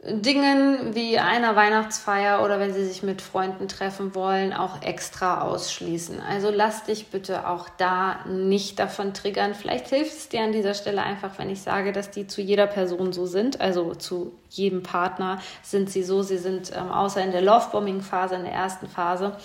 Dingen 0.07 0.93
wie 0.93 1.17
einer 1.17 1.55
Weihnachtsfeier 1.55 2.43
oder 2.43 2.59
wenn 2.59 2.73
sie 2.73 2.85
sich 2.85 3.01
mit 3.01 3.21
Freunden 3.21 3.67
treffen 3.67 4.13
wollen, 4.13 4.53
auch 4.53 4.81
extra 4.83 5.41
ausschließen. 5.41 6.21
Also 6.21 6.51
lass 6.51 6.83
dich 6.83 7.07
bitte 7.07 7.49
auch 7.49 7.69
da 7.69 8.23
nicht 8.27 8.77
davon 8.77 9.13
triggern. 9.13 9.55
Vielleicht 9.55 9.87
hilft 9.87 10.11
es 10.13 10.29
dir 10.29 10.43
an 10.43 10.51
dieser 10.51 10.75
Stelle 10.75 11.01
einfach, 11.01 11.39
wenn 11.39 11.49
ich 11.49 11.61
sage, 11.61 11.91
dass 11.91 12.11
die 12.11 12.27
zu 12.27 12.41
jeder 12.41 12.67
Person 12.67 13.13
so 13.13 13.25
sind, 13.25 13.59
also 13.59 13.95
zu 13.95 14.33
jedem 14.49 14.83
Partner 14.83 15.41
sind 15.63 15.89
sie 15.89 16.03
so. 16.03 16.21
Sie 16.21 16.37
sind 16.37 16.71
ähm, 16.75 16.91
außer 16.91 17.23
in 17.23 17.31
der 17.31 17.41
Lovebombing-Phase, 17.41 18.35
in 18.35 18.43
der 18.43 18.53
ersten 18.53 18.87
Phase, 18.87 19.35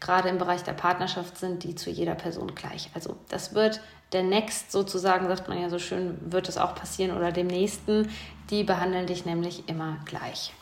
gerade 0.00 0.28
im 0.28 0.38
Bereich 0.38 0.62
der 0.64 0.72
Partnerschaft 0.72 1.38
sind 1.38 1.62
die 1.62 1.74
zu 1.74 1.90
jeder 1.90 2.14
Person 2.14 2.54
gleich. 2.54 2.90
Also 2.94 3.16
das 3.28 3.54
wird 3.54 3.80
der 4.12 4.22
Next 4.22 4.72
sozusagen, 4.72 5.28
sagt 5.28 5.48
man 5.48 5.60
ja 5.60 5.68
so 5.68 5.78
schön, 5.78 6.18
wird 6.32 6.48
es 6.48 6.58
auch 6.58 6.74
passieren 6.74 7.16
oder 7.16 7.30
dem 7.30 7.46
Nächsten. 7.46 8.10
Die 8.50 8.64
behandeln 8.64 9.06
dich 9.06 9.24
nämlich 9.24 9.68
immer 9.68 9.98
gleich. 10.06 10.52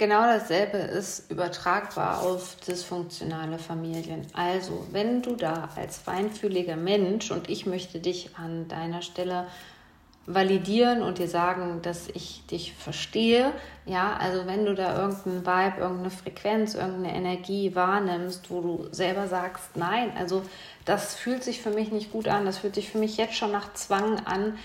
Genau 0.00 0.22
dasselbe 0.22 0.78
ist 0.78 1.28
übertragbar 1.28 2.22
auf 2.22 2.54
dysfunktionale 2.64 3.58
Familien. 3.58 4.28
Also, 4.32 4.86
wenn 4.92 5.22
du 5.22 5.34
da 5.34 5.70
als 5.74 5.98
feinfühliger 5.98 6.76
Mensch 6.76 7.32
und 7.32 7.50
ich 7.50 7.66
möchte 7.66 7.98
dich 7.98 8.30
an 8.36 8.68
deiner 8.68 9.02
Stelle 9.02 9.48
validieren 10.28 11.02
und 11.02 11.18
dir 11.18 11.26
sagen, 11.26 11.80
dass 11.82 12.08
ich 12.08 12.44
dich 12.46 12.74
verstehe. 12.74 13.52
Ja, 13.86 14.14
also 14.20 14.46
wenn 14.46 14.66
du 14.66 14.74
da 14.74 15.00
irgendeinen 15.00 15.46
Vibe, 15.46 15.80
irgendeine 15.80 16.10
Frequenz, 16.10 16.74
irgendeine 16.74 17.16
Energie 17.16 17.74
wahrnimmst, 17.74 18.50
wo 18.50 18.60
du 18.60 18.88
selber 18.92 19.26
sagst, 19.26 19.76
nein, 19.76 20.12
also 20.18 20.42
das 20.84 21.14
fühlt 21.14 21.42
sich 21.42 21.62
für 21.62 21.70
mich 21.70 21.90
nicht 21.92 22.12
gut 22.12 22.28
an, 22.28 22.44
das 22.44 22.58
fühlt 22.58 22.74
sich 22.74 22.90
für 22.90 22.98
mich 22.98 23.16
jetzt 23.16 23.36
schon 23.36 23.52
nach 23.52 23.72
Zwang 23.72 24.20
an, 24.26 24.58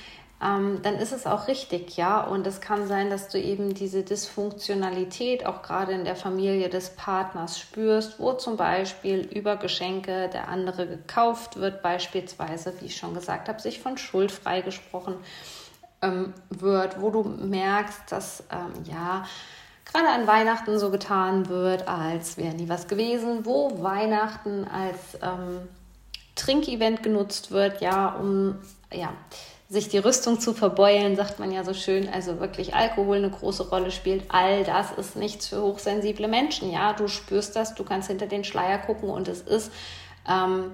ähm, 0.43 0.79
dann 0.81 0.95
ist 0.95 1.13
es 1.13 1.25
auch 1.25 1.47
richtig, 1.47 1.95
ja. 1.95 2.21
Und 2.21 2.45
es 2.45 2.59
kann 2.59 2.87
sein, 2.87 3.09
dass 3.09 3.29
du 3.29 3.39
eben 3.39 3.73
diese 3.73 4.03
Dysfunktionalität 4.03 5.45
auch 5.45 5.61
gerade 5.61 5.93
in 5.93 6.03
der 6.03 6.17
Familie 6.17 6.69
des 6.69 6.89
Partners 6.89 7.57
spürst, 7.57 8.19
wo 8.19 8.33
zum 8.33 8.57
Beispiel 8.57 9.19
über 9.19 9.55
Geschenke 9.55 10.29
der 10.29 10.49
andere 10.49 10.85
gekauft 10.85 11.57
wird, 11.57 11.81
beispielsweise, 11.81 12.73
wie 12.79 12.85
ich 12.85 12.97
schon 12.97 13.13
gesagt 13.13 13.47
habe, 13.47 13.61
sich 13.61 13.79
von 13.79 13.97
Schuld 13.97 14.31
freigesprochen 14.31 15.15
ähm, 16.01 16.33
wird, 16.49 17.01
wo 17.01 17.09
du 17.09 17.23
merkst, 17.23 18.11
dass 18.11 18.43
ähm, 18.51 18.83
ja 18.83 19.25
gerade 19.85 20.09
an 20.09 20.27
Weihnachten 20.27 20.77
so 20.77 20.89
getan 20.91 21.47
wird, 21.47 21.87
als 21.87 22.35
wäre 22.35 22.53
nie 22.53 22.67
was 22.67 22.87
gewesen, 22.87 23.45
wo 23.45 23.81
Weihnachten 23.81 24.67
als 24.67 25.17
ähm, 25.21 25.69
Trinkevent 26.35 27.03
genutzt 27.03 27.51
wird, 27.51 27.79
ja, 27.79 28.09
um 28.09 28.55
ja 28.91 29.13
sich 29.73 29.89
die 29.89 29.97
Rüstung 29.97 30.39
zu 30.39 30.53
verbeulen, 30.53 31.15
sagt 31.15 31.39
man 31.39 31.51
ja 31.51 31.63
so 31.63 31.73
schön, 31.73 32.07
also 32.07 32.39
wirklich 32.39 32.75
Alkohol 32.75 33.17
eine 33.17 33.31
große 33.31 33.69
Rolle 33.69 33.89
spielt. 33.89 34.23
All 34.29 34.63
das 34.63 34.91
ist 34.91 35.15
nichts 35.15 35.47
für 35.47 35.61
hochsensible 35.61 36.27
Menschen. 36.27 36.71
Ja, 36.71 36.93
du 36.93 37.07
spürst 37.07 37.55
das, 37.55 37.73
du 37.73 37.83
kannst 37.83 38.07
hinter 38.07 38.27
den 38.27 38.43
Schleier 38.43 38.77
gucken 38.77 39.09
und 39.09 39.27
es 39.27 39.41
ist 39.41 39.71
ähm, 40.29 40.71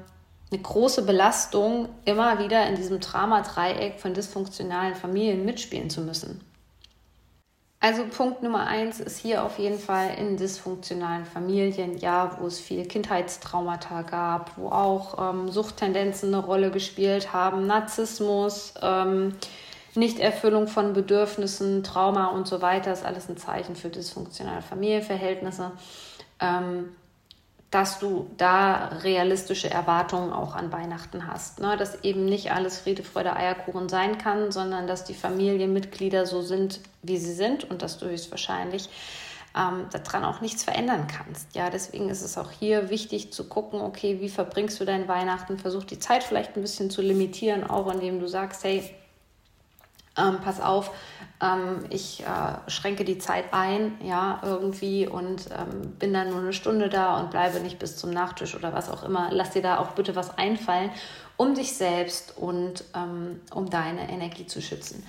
eine 0.51 0.62
große 0.62 1.03
Belastung, 1.03 1.88
immer 2.03 2.39
wieder 2.39 2.68
in 2.68 2.75
diesem 2.75 3.00
Drama-Dreieck 3.00 4.00
von 4.00 4.13
dysfunktionalen 4.13 4.96
Familien 4.96 5.46
mitspielen 5.46 5.89
zu 5.89 6.01
müssen. 6.01 6.41
Also 7.81 8.05
Punkt 8.05 8.43
Nummer 8.43 8.67
eins 8.67 9.00
ist 9.00 9.19
hier 9.19 9.41
auf 9.41 9.57
jeden 9.57 9.79
Fall 9.79 10.13
in 10.17 10.36
dysfunktionalen 10.36 11.25
Familien, 11.25 11.98
ja, 11.98 12.38
wo 12.39 12.48
es 12.48 12.59
viel 12.59 12.86
Kindheitstraumata 12.86 14.01
gab, 14.01 14.57
wo 14.57 14.67
auch 14.67 15.33
ähm, 15.33 15.50
Suchttendenzen 15.50 16.33
eine 16.33 16.43
Rolle 16.43 16.71
gespielt 16.71 17.31
haben, 17.31 17.67
Narzissmus, 17.67 18.74
ähm, 18.81 19.36
Nichterfüllung 19.95 20.67
von 20.67 20.91
Bedürfnissen, 20.91 21.81
Trauma 21.83 22.27
und 22.27 22.50
so 22.50 22.62
weiter, 22.62 22.91
ist 22.91 23.05
alles 23.05 23.29
ein 23.29 23.38
Zeichen 23.38 23.77
für 23.77 23.89
dysfunktionale 23.89 24.62
Familienverhältnisse. 24.62 25.71
Ähm, 26.41 26.89
dass 27.72 28.00
du 28.00 28.28
da 28.38 28.88
realistische 29.04 29.70
Erwartungen 29.70 30.34
auch 30.34 30.56
an 30.56 30.72
Weihnachten 30.72 31.28
hast. 31.28 31.60
Ne? 31.60 31.78
Dass 31.78 32.04
eben 32.04 32.26
nicht 32.26 32.52
alles 32.52 32.80
Friede, 32.80 33.04
Freude, 33.04 33.36
Eierkuchen 33.36 33.90
sein 33.90 34.18
kann, 34.18 34.52
sondern 34.52 34.88
dass 34.88 35.04
die 35.04 35.14
Familienmitglieder 35.14 36.26
so 36.26 36.42
sind, 36.42 36.80
wie 37.04 37.18
sie 37.18 37.34
sind 37.34 37.70
und 37.70 37.84
dass 37.84 38.00
du 38.00 38.08
höchstwahrscheinlich 38.08 38.90
ähm, 39.56 39.88
daran 39.92 40.26
auch 40.26 40.42
nichts 40.42 40.64
verändern 40.64 41.08
kannst. 41.08 41.56
Ja, 41.56 41.70
deswegen 41.70 42.10
ist 42.10 42.24
es 42.24 42.40
auch 42.40 42.52
hier 42.52 42.90
wichtig 42.90 43.34
zu 43.34 43.48
gucken, 43.48 43.82
okay, 43.82 44.20
wie 44.20 44.30
verbringst 44.30 44.80
du 44.80 44.86
dein 44.86 45.08
Weihnachten? 45.08 45.60
Versuch 45.60 45.84
die 45.84 46.00
Zeit 46.00 46.24
vielleicht 46.24 46.56
ein 46.56 46.62
bisschen 46.62 46.90
zu 46.90 47.04
limitieren, 47.04 47.64
auch 47.70 47.92
indem 47.92 48.20
du 48.20 48.28
sagst, 48.28 48.64
hey, 48.64 48.90
ähm, 50.20 50.40
pass 50.44 50.60
auf, 50.62 50.92
ähm, 51.42 51.86
ich 51.90 52.22
äh, 52.22 52.70
schränke 52.70 53.06
die 53.06 53.18
Zeit 53.18 53.46
ein, 53.52 53.98
ja, 54.04 54.42
irgendwie 54.44 55.08
und 55.08 55.50
ähm, 55.52 55.92
bin 55.98 56.14
dann 56.14 56.30
nur 56.30 56.40
eine 56.40 56.54
Stunde 56.54 56.90
da 56.90 57.20
und 57.20 57.32
bleibe 57.32 57.60
nicht 57.60 57.80
bis 57.80 57.98
zum 57.98 58.12
Nachtisch 58.12 58.56
oder 58.56 58.74
was 58.74 58.90
auch 58.90 59.04
immer. 59.04 59.30
Lass 59.32 59.52
dir 59.52 59.62
da 59.62 59.80
auch 59.80 59.92
bitte 59.92 60.16
was 60.16 60.38
einfallen, 60.38 60.92
um 61.38 61.56
dich 61.56 61.74
selbst 61.74 62.38
und 62.38 62.84
ähm, 62.96 63.40
um 63.54 63.70
deine 63.70 64.10
Energie 64.10 64.46
zu 64.46 64.62
schützen. 64.62 65.06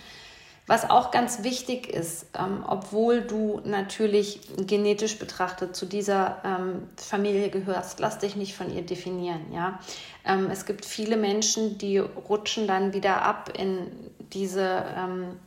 Was 0.70 0.88
auch 0.88 1.10
ganz 1.10 1.42
wichtig 1.42 1.88
ist, 1.88 2.26
ähm, 2.38 2.64
obwohl 2.64 3.22
du 3.22 3.60
natürlich 3.64 4.38
genetisch 4.68 5.18
betrachtet 5.18 5.74
zu 5.74 5.84
dieser 5.84 6.40
ähm, 6.44 6.88
Familie 6.96 7.50
gehörst, 7.50 7.98
lass 7.98 8.20
dich 8.20 8.36
nicht 8.36 8.54
von 8.54 8.72
ihr 8.72 8.82
definieren. 8.82 9.52
Ja? 9.52 9.80
Ähm, 10.24 10.48
es 10.48 10.66
gibt 10.66 10.84
viele 10.84 11.16
Menschen, 11.16 11.76
die 11.78 11.98
rutschen 11.98 12.68
dann 12.68 12.92
wieder 12.92 13.22
ab 13.22 13.52
in 13.58 13.88
diese, 14.32 14.84
ähm, 14.96 15.38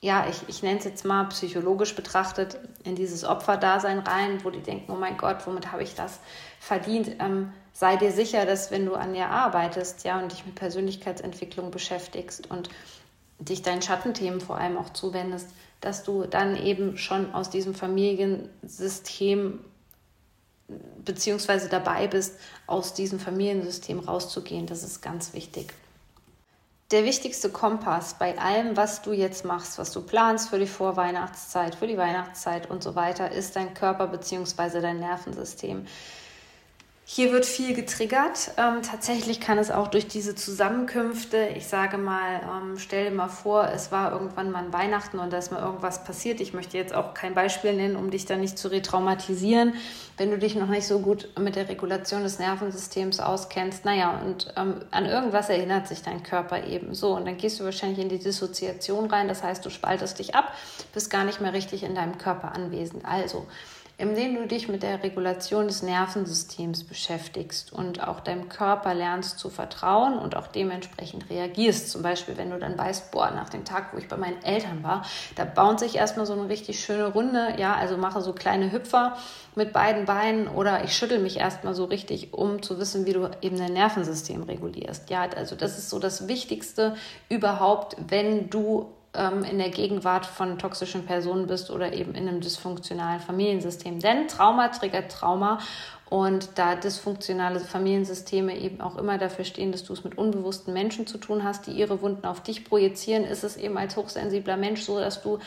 ja, 0.00 0.26
ich, 0.28 0.48
ich 0.48 0.62
nenne 0.62 0.78
es 0.78 0.84
jetzt 0.84 1.04
mal 1.04 1.24
psychologisch 1.24 1.94
betrachtet, 1.94 2.58
in 2.84 2.96
dieses 2.96 3.24
Opferdasein 3.24 4.00
rein, 4.00 4.44
wo 4.44 4.50
die 4.50 4.60
denken, 4.60 4.90
oh 4.92 4.96
mein 4.96 5.16
Gott, 5.16 5.46
womit 5.46 5.70
habe 5.72 5.82
ich 5.82 5.94
das 5.94 6.18
verdient? 6.58 7.16
Ähm, 7.20 7.52
sei 7.72 7.96
dir 7.96 8.12
sicher, 8.12 8.44
dass 8.44 8.70
wenn 8.70 8.86
du 8.86 8.94
an 8.94 9.14
dir 9.14 9.28
arbeitest, 9.28 10.04
ja, 10.04 10.18
und 10.18 10.32
dich 10.32 10.44
mit 10.44 10.56
Persönlichkeitsentwicklung 10.56 11.70
beschäftigst 11.70 12.50
und 12.50 12.68
dich 13.38 13.62
deinen 13.62 13.82
Schattenthemen 13.82 14.40
vor 14.40 14.58
allem 14.58 14.76
auch 14.76 14.90
zuwendest, 14.90 15.48
dass 15.80 16.04
du 16.04 16.24
dann 16.24 16.56
eben 16.56 16.96
schon 16.96 17.34
aus 17.34 17.50
diesem 17.50 17.74
Familiensystem 17.74 19.60
beziehungsweise 21.04 21.68
dabei 21.68 22.06
bist, 22.06 22.38
aus 22.66 22.94
diesem 22.94 23.18
Familiensystem 23.18 23.98
rauszugehen. 23.98 24.66
Das 24.66 24.82
ist 24.82 25.02
ganz 25.02 25.34
wichtig. 25.34 25.74
Der 26.92 27.04
wichtigste 27.04 27.48
Kompass 27.48 28.16
bei 28.18 28.38
allem, 28.38 28.76
was 28.76 29.00
du 29.00 29.12
jetzt 29.14 29.46
machst, 29.46 29.78
was 29.78 29.92
du 29.92 30.02
planst 30.02 30.50
für 30.50 30.58
die 30.58 30.66
Vorweihnachtszeit, 30.66 31.74
für 31.74 31.86
die 31.86 31.96
Weihnachtszeit 31.96 32.68
und 32.68 32.82
so 32.82 32.94
weiter, 32.94 33.32
ist 33.32 33.56
dein 33.56 33.72
Körper 33.72 34.08
beziehungsweise 34.08 34.82
dein 34.82 35.00
Nervensystem. 35.00 35.86
Hier 37.04 37.32
wird 37.32 37.44
viel 37.44 37.74
getriggert. 37.74 38.52
Ähm, 38.56 38.80
tatsächlich 38.82 39.40
kann 39.40 39.58
es 39.58 39.72
auch 39.72 39.88
durch 39.88 40.06
diese 40.06 40.36
Zusammenkünfte, 40.36 41.48
ich 41.56 41.66
sage 41.66 41.98
mal, 41.98 42.40
ähm, 42.42 42.78
stell 42.78 43.10
dir 43.10 43.16
mal 43.16 43.28
vor, 43.28 43.68
es 43.74 43.90
war 43.90 44.12
irgendwann 44.12 44.52
mal 44.52 44.72
Weihnachten 44.72 45.18
und 45.18 45.32
da 45.32 45.38
ist 45.38 45.50
mal 45.50 45.60
irgendwas 45.60 46.04
passiert. 46.04 46.40
Ich 46.40 46.54
möchte 46.54 46.78
jetzt 46.78 46.94
auch 46.94 47.12
kein 47.12 47.34
Beispiel 47.34 47.74
nennen, 47.74 47.96
um 47.96 48.12
dich 48.12 48.24
da 48.24 48.36
nicht 48.36 48.56
zu 48.56 48.68
retraumatisieren. 48.68 49.74
Wenn 50.16 50.30
du 50.30 50.38
dich 50.38 50.54
noch 50.54 50.68
nicht 50.68 50.86
so 50.86 51.00
gut 51.00 51.28
mit 51.38 51.56
der 51.56 51.68
Regulation 51.68 52.22
des 52.22 52.38
Nervensystems 52.38 53.18
auskennst, 53.18 53.84
naja, 53.84 54.20
und 54.24 54.54
ähm, 54.56 54.76
an 54.92 55.04
irgendwas 55.04 55.48
erinnert 55.48 55.88
sich 55.88 56.02
dein 56.02 56.22
Körper 56.22 56.64
eben 56.64 56.94
so. 56.94 57.16
Und 57.16 57.26
dann 57.26 57.36
gehst 57.36 57.58
du 57.58 57.64
wahrscheinlich 57.64 57.98
in 57.98 58.10
die 58.10 58.20
Dissoziation 58.20 59.10
rein. 59.10 59.26
Das 59.26 59.42
heißt, 59.42 59.66
du 59.66 59.70
spaltest 59.70 60.20
dich 60.20 60.36
ab, 60.36 60.54
bist 60.94 61.10
gar 61.10 61.24
nicht 61.24 61.40
mehr 61.40 61.52
richtig 61.52 61.82
in 61.82 61.96
deinem 61.96 62.16
Körper 62.16 62.54
anwesend. 62.54 63.04
Also, 63.04 63.48
indem 64.02 64.34
du 64.34 64.48
dich 64.48 64.66
mit 64.66 64.82
der 64.82 65.04
Regulation 65.04 65.68
des 65.68 65.84
Nervensystems 65.84 66.82
beschäftigst 66.82 67.72
und 67.72 68.02
auch 68.02 68.18
deinem 68.18 68.48
Körper 68.48 68.94
lernst 68.94 69.38
zu 69.38 69.48
vertrauen 69.48 70.18
und 70.18 70.36
auch 70.36 70.48
dementsprechend 70.48 71.30
reagierst. 71.30 71.88
Zum 71.88 72.02
Beispiel, 72.02 72.36
wenn 72.36 72.50
du 72.50 72.58
dann 72.58 72.76
weißt, 72.76 73.12
boah, 73.12 73.30
nach 73.30 73.48
dem 73.48 73.64
Tag, 73.64 73.92
wo 73.92 73.98
ich 73.98 74.08
bei 74.08 74.16
meinen 74.16 74.42
Eltern 74.42 74.82
war, 74.82 75.06
da 75.36 75.44
baut 75.44 75.78
sich 75.78 75.94
erstmal 75.94 76.26
so 76.26 76.32
eine 76.32 76.48
richtig 76.48 76.84
schöne 76.84 77.12
Runde, 77.12 77.54
ja, 77.58 77.76
also 77.76 77.96
mache 77.96 78.22
so 78.22 78.32
kleine 78.32 78.72
Hüpfer 78.72 79.16
mit 79.54 79.72
beiden 79.72 80.04
Beinen 80.04 80.48
oder 80.48 80.82
ich 80.82 80.96
schüttel 80.96 81.20
mich 81.20 81.36
erstmal 81.36 81.74
so 81.74 81.84
richtig, 81.84 82.34
um 82.34 82.60
zu 82.60 82.80
wissen, 82.80 83.06
wie 83.06 83.12
du 83.12 83.30
eben 83.40 83.56
dein 83.56 83.72
Nervensystem 83.72 84.42
regulierst. 84.42 85.10
Ja, 85.10 85.28
also 85.36 85.54
das 85.54 85.78
ist 85.78 85.90
so 85.90 86.00
das 86.00 86.26
Wichtigste 86.26 86.96
überhaupt, 87.28 87.96
wenn 88.08 88.50
du 88.50 88.90
ähm, 89.14 89.44
in 89.44 89.58
der 89.58 89.70
Gegenwart 89.70 90.26
von 90.26 90.58
toxischen 90.58 91.04
Personen 91.04 91.46
bist 91.46 91.70
oder 91.70 91.92
eben 91.92 92.14
in 92.14 92.28
einem 92.28 92.40
dysfunktionalen 92.40 93.20
Familiensystem. 93.20 94.00
Denn 94.00 94.28
Trauma 94.28 94.68
triggert 94.68 95.12
Trauma 95.12 95.58
und 96.08 96.50
da 96.56 96.74
dysfunktionale 96.74 97.60
Familiensysteme 97.60 98.58
eben 98.58 98.80
auch 98.80 98.96
immer 98.96 99.18
dafür 99.18 99.44
stehen, 99.44 99.72
dass 99.72 99.84
du 99.84 99.92
es 99.92 100.04
mit 100.04 100.18
unbewussten 100.18 100.72
Menschen 100.74 101.06
zu 101.06 101.18
tun 101.18 101.42
hast, 101.42 101.66
die 101.66 101.72
ihre 101.72 102.02
Wunden 102.02 102.26
auf 102.26 102.42
dich 102.42 102.64
projizieren, 102.64 103.24
ist 103.24 103.44
es 103.44 103.56
eben 103.56 103.78
als 103.78 103.96
hochsensibler 103.96 104.56
Mensch 104.56 104.82
so, 104.82 104.98
dass 104.98 105.22
du 105.22 105.38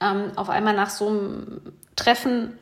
ähm, 0.00 0.32
auf 0.36 0.50
einmal 0.50 0.74
nach 0.74 0.90
so 0.90 1.08
einem 1.08 1.60
Treffen 1.96 2.58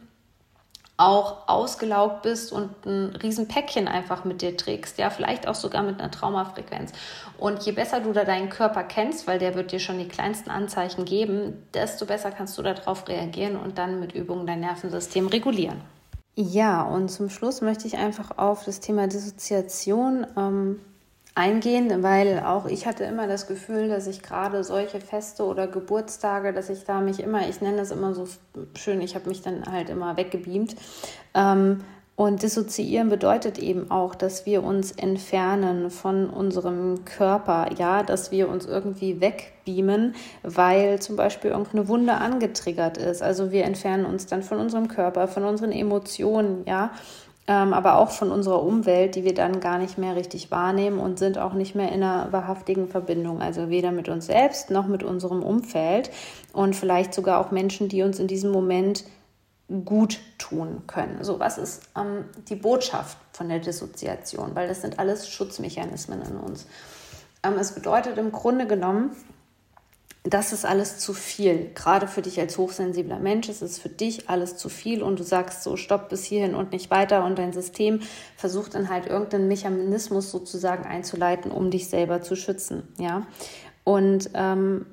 auch 1.03 1.49
ausgelaugt 1.49 2.23
bist 2.23 2.53
und 2.53 2.87
ein 2.87 3.17
Riesenpäckchen 3.17 3.89
einfach 3.89 4.25
mit 4.25 4.41
dir 4.41 4.57
trägst, 4.57 4.99
ja, 4.99 5.11
vielleicht 5.11 5.49
auch 5.49 5.55
sogar 5.55 5.83
mit 5.83 6.01
einer 6.01 6.11
Traumafrequenz. 6.11 6.93
Und 7.39 7.63
je 7.65 7.73
besser 7.73 8.01
du 8.01 8.13
da 8.13 8.25
deinen 8.25 8.51
Körper 8.51 8.85
kennst, 8.85 9.27
weil 9.27 9.39
der 9.39 9.55
wird 9.55 9.73
dir 9.73 9.81
schon 9.81 9.99
die 9.99 10.09
kleinsten 10.09 10.51
Anzeichen 10.51 11.05
geben, 11.05 11.67
desto 11.75 12.07
besser 12.07 12.31
kannst 12.31 12.57
du 12.57 12.63
darauf 12.63 13.09
reagieren 13.09 13.57
und 13.57 13.79
dann 13.79 13.99
mit 13.99 14.15
Übungen 14.15 14.47
dein 14.47 14.61
Nervensystem 14.61 15.27
regulieren. 15.27 15.81
Ja, 16.35 16.83
und 16.83 17.11
zum 17.11 17.29
Schluss 17.29 17.61
möchte 17.61 17.87
ich 17.87 17.99
einfach 17.99 18.39
auf 18.39 18.65
das 18.65 18.81
Thema 18.81 19.07
Dissoziation 19.07 20.27
ähm, 20.37 20.81
eingehen, 21.35 22.03
weil 22.03 22.41
auch 22.41 22.67
ich 22.67 22.87
hatte 22.87 23.05
immer 23.05 23.27
das 23.27 23.47
Gefühl, 23.47 23.89
dass 23.89 24.07
ich 24.07 24.23
gerade 24.23 24.63
solche 24.65 25.01
Feste 25.01 25.45
oder 25.45 25.67
Geburtstage, 25.67 26.53
dass 26.53 26.69
ich 26.69 26.85
da 26.85 27.01
mich 27.01 27.21
immer, 27.21 27.49
ich 27.49 27.61
nenne 27.61 27.79
das 27.79 27.91
immer 27.91 28.15
so 28.15 28.27
schön, 28.77 29.01
ich 29.01 29.15
habe 29.15 29.29
mich 29.29 29.43
dann 29.43 29.65
halt 29.65 29.89
immer 29.89 30.17
weggebeamt. 30.17 30.77
Ähm, 31.35 31.81
und 32.15 32.43
dissoziieren 32.43 33.09
bedeutet 33.09 33.59
eben 33.59 33.91
auch, 33.91 34.15
dass 34.15 34.45
wir 34.45 34.63
uns 34.63 34.93
entfernen 34.93 35.91
von 35.91 36.29
unserem 36.29 37.07
Körper, 37.07 37.71
ja, 37.79 38.03
dass 38.03 38.31
wir 38.31 38.51
uns 38.51 38.67
irgendwie 38.67 39.23
wegbeamen, 39.23 40.15
weil 40.43 41.01
zum 41.01 41.17
Beispiel 41.17 41.51
irgendeine 41.51 41.89
Wunde 41.89 42.13
angetriggert 42.13 42.99
ist. 42.99 43.23
Also 43.23 43.51
wir 43.51 43.65
entfernen 43.65 44.05
uns 44.05 44.27
dann 44.27 44.43
von 44.43 44.59
unserem 44.59 44.89
Körper, 44.89 45.27
von 45.27 45.45
unseren 45.45 45.73
Emotionen, 45.73 46.65
ja, 46.67 46.91
aber 47.53 47.99
auch 47.99 48.11
von 48.11 48.31
unserer 48.31 48.63
Umwelt, 48.63 49.15
die 49.15 49.25
wir 49.25 49.35
dann 49.35 49.61
gar 49.61 49.79
nicht 49.79 49.99
mehr 49.99 50.17
richtig 50.17 50.51
wahrnehmen 50.51 50.99
und 50.99 51.19
sind 51.19 51.39
auch 51.39 51.53
nicht 51.53 51.75
mehr 51.75 51.89
in 51.91 52.03
einer 52.03 52.33
wahrhaftigen 52.33 52.89
Verbindung. 52.89 53.41
Also 53.41 53.69
weder 53.69 53.91
mit 53.91 54.09
uns 54.09 54.27
selbst 54.27 54.71
noch 54.71 54.87
mit 54.87 55.03
unserem 55.03 55.43
Umfeld 55.43 56.11
und 56.53 56.77
vielleicht 56.77 57.15
sogar 57.15 57.41
auch 57.41 57.51
Menschen, 57.51 57.89
die 57.89 58.03
uns 58.03 58.19
in 58.19 58.27
diesem 58.27 58.51
Moment 58.51 59.05
gut 59.85 60.21
tun 60.39 60.83
können. 60.87 61.25
So, 61.25 61.41
was 61.41 61.59
ist 61.59 61.83
ähm, 61.97 62.25
die 62.49 62.57
Botschaft 62.57 63.17
von 63.33 63.49
der 63.49 63.59
Dissoziation? 63.59 64.55
Weil 64.55 64.69
das 64.69 64.83
sind 64.83 64.99
alles 64.99 65.29
Schutzmechanismen 65.29 66.21
in 66.23 66.37
uns. 66.37 66.67
Ähm, 67.43 67.55
es 67.59 67.73
bedeutet 67.73 68.19
im 68.19 68.33
Grunde 68.33 68.67
genommen, 68.67 69.17
das 70.25 70.53
ist 70.53 70.65
alles 70.65 70.99
zu 70.99 71.15
viel. 71.15 71.71
Gerade 71.75 72.07
für 72.07 72.23
dich 72.23 72.39
als 72.39 72.57
hochsensibler 72.57 73.19
Mensch 73.19 73.49
ist 73.49 73.61
es 73.61 73.79
für 73.79 73.89
dich 73.89 74.29
alles 74.29 74.57
zu 74.57 74.69
viel 74.69 75.03
und 75.03 75.19
du 75.19 75.25
sagst 75.25 75.65
so, 75.65 75.77
stopp 75.77 76.09
bis 76.09 76.25
hierhin 76.25 76.55
und 76.55 76.71
nicht 76.71 76.91
weiter 76.91 77.25
und 77.25 77.39
dein 77.39 77.53
System 77.53 78.01
versucht 78.37 78.75
dann 78.75 78.89
halt 78.89 79.07
irgendeinen 79.07 79.49
Mechanismus 79.49 80.31
sozusagen 80.31 80.85
einzuleiten, 80.85 81.51
um 81.51 81.71
dich 81.71 81.89
selber 81.89 82.23
zu 82.23 82.37
schützen. 82.37 82.87
Ja. 82.99 83.27
Und 83.83 84.31
ähm, 84.35 84.87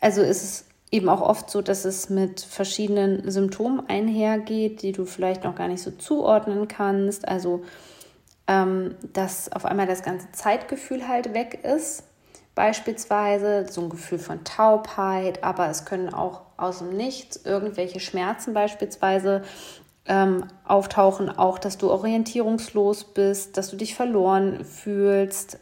also 0.00 0.22
ist 0.22 0.44
es 0.44 0.64
eben 0.92 1.08
auch 1.08 1.20
oft 1.20 1.50
so, 1.50 1.60
dass 1.60 1.84
es 1.84 2.08
mit 2.08 2.42
verschiedenen 2.42 3.28
Symptomen 3.28 3.88
einhergeht, 3.88 4.82
die 4.82 4.92
du 4.92 5.04
vielleicht 5.04 5.42
noch 5.42 5.56
gar 5.56 5.66
nicht 5.66 5.82
so 5.82 5.90
zuordnen 5.90 6.68
kannst. 6.68 7.26
Also 7.26 7.64
ähm, 8.46 8.94
dass 9.12 9.50
auf 9.50 9.64
einmal 9.64 9.86
das 9.88 10.04
ganze 10.04 10.30
Zeitgefühl 10.30 11.08
halt 11.08 11.34
weg 11.34 11.58
ist 11.64 12.04
beispielsweise, 12.54 13.66
so 13.70 13.82
ein 13.82 13.88
Gefühl 13.88 14.18
von 14.18 14.44
Taubheit, 14.44 15.42
aber 15.42 15.68
es 15.68 15.84
können 15.84 16.12
auch 16.12 16.42
aus 16.56 16.78
dem 16.78 16.96
Nichts 16.96 17.40
irgendwelche 17.44 18.00
Schmerzen 18.00 18.54
beispielsweise 18.54 19.42
ähm, 20.06 20.44
auftauchen, 20.64 21.30
auch 21.30 21.58
dass 21.58 21.78
du 21.78 21.90
orientierungslos 21.90 23.04
bist, 23.04 23.56
dass 23.56 23.70
du 23.70 23.76
dich 23.76 23.94
verloren 23.94 24.64
fühlst. 24.64 25.58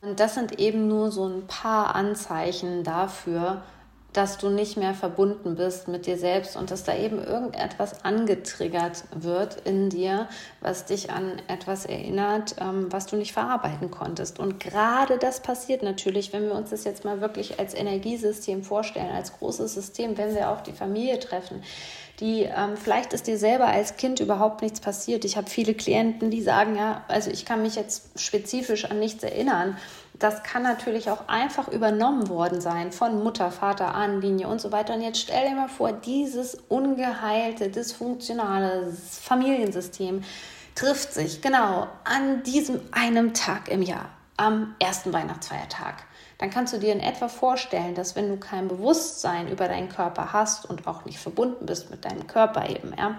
Und 0.00 0.20
das 0.20 0.34
sind 0.34 0.58
eben 0.58 0.88
nur 0.88 1.10
so 1.10 1.26
ein 1.26 1.46
paar 1.46 1.94
Anzeichen 1.94 2.84
dafür, 2.84 3.62
dass 4.12 4.38
du 4.38 4.48
nicht 4.48 4.76
mehr 4.76 4.94
verbunden 4.94 5.54
bist 5.54 5.86
mit 5.88 6.06
dir 6.06 6.16
selbst 6.16 6.56
und 6.56 6.70
dass 6.70 6.84
da 6.84 6.96
eben 6.96 7.22
irgendetwas 7.22 8.04
angetriggert 8.04 9.04
wird 9.14 9.58
in 9.64 9.88
dir, 9.88 10.28
was 10.60 10.86
dich 10.86 11.10
an 11.10 11.40
etwas 11.46 11.86
erinnert, 11.86 12.56
ähm, 12.60 12.86
was 12.90 13.06
du 13.06 13.16
nicht 13.16 13.32
verarbeiten 13.32 13.90
konntest. 13.90 14.38
Und 14.40 14.58
gerade 14.58 15.18
das 15.18 15.40
passiert 15.40 15.82
natürlich, 15.82 16.32
wenn 16.32 16.44
wir 16.44 16.54
uns 16.54 16.70
das 16.70 16.84
jetzt 16.84 17.04
mal 17.04 17.20
wirklich 17.20 17.58
als 17.60 17.74
Energiesystem 17.74 18.64
vorstellen, 18.64 19.10
als 19.12 19.38
großes 19.38 19.74
System, 19.74 20.18
wenn 20.18 20.34
wir 20.34 20.50
auch 20.50 20.60
die 20.60 20.72
Familie 20.72 21.18
treffen, 21.20 21.62
die 22.20 22.42
ähm, 22.42 22.76
vielleicht 22.76 23.12
ist 23.14 23.26
dir 23.26 23.38
selber 23.38 23.66
als 23.66 23.96
Kind 23.96 24.20
überhaupt 24.20 24.60
nichts 24.60 24.80
passiert. 24.80 25.24
Ich 25.24 25.36
habe 25.36 25.48
viele 25.48 25.74
Klienten, 25.74 26.30
die 26.30 26.42
sagen, 26.42 26.76
ja, 26.76 27.02
also 27.08 27.30
ich 27.30 27.46
kann 27.46 27.62
mich 27.62 27.76
jetzt 27.76 28.20
spezifisch 28.20 28.84
an 28.84 28.98
nichts 28.98 29.24
erinnern. 29.24 29.78
Das 30.20 30.44
kann 30.44 30.62
natürlich 30.62 31.10
auch 31.10 31.26
einfach 31.26 31.66
übernommen 31.66 32.28
worden 32.28 32.60
sein 32.60 32.92
von 32.92 33.24
Mutter, 33.24 33.50
Vater, 33.50 33.94
Ahnenlinie 33.94 34.46
und 34.46 34.60
so 34.60 34.70
weiter. 34.70 34.94
Und 34.94 35.02
jetzt 35.02 35.18
stell 35.18 35.48
dir 35.48 35.56
mal 35.56 35.68
vor, 35.68 35.92
dieses 35.92 36.54
ungeheilte, 36.68 37.70
dysfunktionale 37.70 38.92
Familiensystem 38.92 40.22
trifft 40.76 41.12
sich 41.12 41.42
genau 41.42 41.88
an 42.04 42.44
diesem 42.44 42.80
einem 42.92 43.34
Tag 43.34 43.68
im 43.68 43.82
Jahr, 43.82 44.10
am 44.36 44.76
ersten 44.78 45.12
Weihnachtsfeiertag 45.12 46.04
dann 46.40 46.48
kannst 46.48 46.72
du 46.72 46.78
dir 46.78 46.94
in 46.94 47.00
etwa 47.00 47.28
vorstellen, 47.28 47.94
dass 47.94 48.16
wenn 48.16 48.30
du 48.30 48.38
kein 48.38 48.66
Bewusstsein 48.66 49.46
über 49.48 49.68
deinen 49.68 49.90
Körper 49.90 50.32
hast 50.32 50.64
und 50.64 50.86
auch 50.86 51.04
nicht 51.04 51.18
verbunden 51.18 51.66
bist 51.66 51.90
mit 51.90 52.06
deinem 52.06 52.26
Körper 52.26 52.70
eben, 52.70 52.94
ja, 52.96 53.18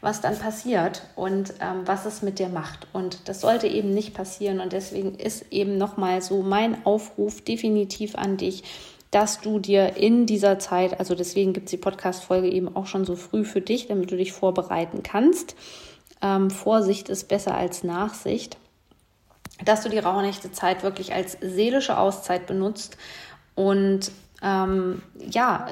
was 0.00 0.20
dann 0.20 0.38
passiert 0.38 1.02
und 1.16 1.54
ähm, 1.60 1.82
was 1.84 2.06
es 2.06 2.22
mit 2.22 2.38
dir 2.38 2.48
macht. 2.48 2.86
Und 2.92 3.28
das 3.28 3.40
sollte 3.40 3.66
eben 3.66 3.90
nicht 3.90 4.14
passieren. 4.14 4.60
Und 4.60 4.72
deswegen 4.72 5.14
ist 5.14 5.46
eben 5.50 5.76
nochmal 5.76 6.22
so 6.22 6.42
mein 6.42 6.84
Aufruf 6.86 7.40
definitiv 7.42 8.14
an 8.14 8.36
dich, 8.36 8.62
dass 9.10 9.40
du 9.40 9.58
dir 9.58 9.96
in 9.96 10.26
dieser 10.26 10.58
Zeit, 10.58 11.00
also 11.00 11.14
deswegen 11.14 11.52
gibt 11.52 11.66
es 11.66 11.70
die 11.70 11.78
Podcast-Folge 11.78 12.48
eben 12.48 12.74
auch 12.76 12.86
schon 12.86 13.04
so 13.04 13.16
früh 13.16 13.44
für 13.44 13.60
dich, 13.60 13.88
damit 13.88 14.10
du 14.10 14.16
dich 14.16 14.32
vorbereiten 14.32 15.02
kannst. 15.02 15.56
Ähm, 16.20 16.50
Vorsicht 16.50 17.08
ist 17.08 17.28
besser 17.28 17.54
als 17.54 17.82
Nachsicht. 17.82 18.58
Dass 19.64 19.82
du 19.82 19.88
die 19.88 19.98
Rauhnächte-Zeit 19.98 20.84
wirklich 20.84 21.12
als 21.12 21.36
seelische 21.40 21.98
Auszeit 21.98 22.46
benutzt 22.46 22.96
und 23.56 24.12
ähm, 24.40 25.02
ja, 25.18 25.66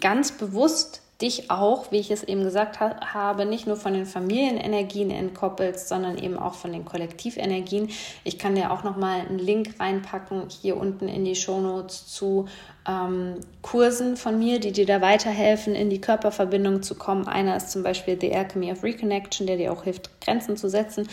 ganz 0.00 0.32
bewusst 0.32 1.02
dich 1.22 1.50
auch, 1.50 1.92
wie 1.92 1.98
ich 1.98 2.10
es 2.10 2.24
eben 2.24 2.42
gesagt 2.42 2.80
ha 2.80 2.96
habe, 3.12 3.46
nicht 3.46 3.66
nur 3.66 3.76
von 3.76 3.92
den 3.92 4.04
Familienenergien 4.04 5.10
entkoppelst, 5.10 5.88
sondern 5.88 6.18
eben 6.18 6.36
auch 6.36 6.54
von 6.54 6.72
den 6.72 6.84
Kollektivenergien. 6.84 7.90
Ich 8.24 8.38
kann 8.38 8.56
dir 8.56 8.72
auch 8.72 8.82
noch 8.82 8.96
mal 8.96 9.20
einen 9.20 9.38
Link 9.38 9.74
reinpacken 9.78 10.48
hier 10.48 10.76
unten 10.76 11.08
in 11.08 11.24
die 11.24 11.36
Shownotes 11.36 12.08
zu 12.08 12.46
ähm, 12.88 13.36
Kursen 13.62 14.16
von 14.16 14.38
mir, 14.38 14.58
die 14.58 14.72
dir 14.72 14.86
da 14.86 15.00
weiterhelfen, 15.00 15.76
in 15.76 15.88
die 15.88 16.00
Körperverbindung 16.00 16.82
zu 16.82 16.96
kommen. 16.96 17.28
Einer 17.28 17.56
ist 17.56 17.70
zum 17.70 17.84
Beispiel 17.84 18.18
The 18.20 18.34
Alchemy 18.34 18.72
of 18.72 18.82
Reconnection, 18.82 19.46
der 19.46 19.56
dir 19.56 19.72
auch 19.72 19.84
hilft, 19.84 20.20
Grenzen 20.20 20.56
zu 20.56 20.68
setzen, 20.68 21.08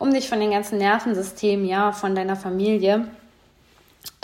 um 0.00 0.12
dich 0.12 0.28
von 0.28 0.40
den 0.40 0.50
ganzen 0.50 0.78
Nervensystemen, 0.78 1.64
ja, 1.66 1.92
von 1.92 2.16
deiner 2.16 2.36
Familie 2.36 3.06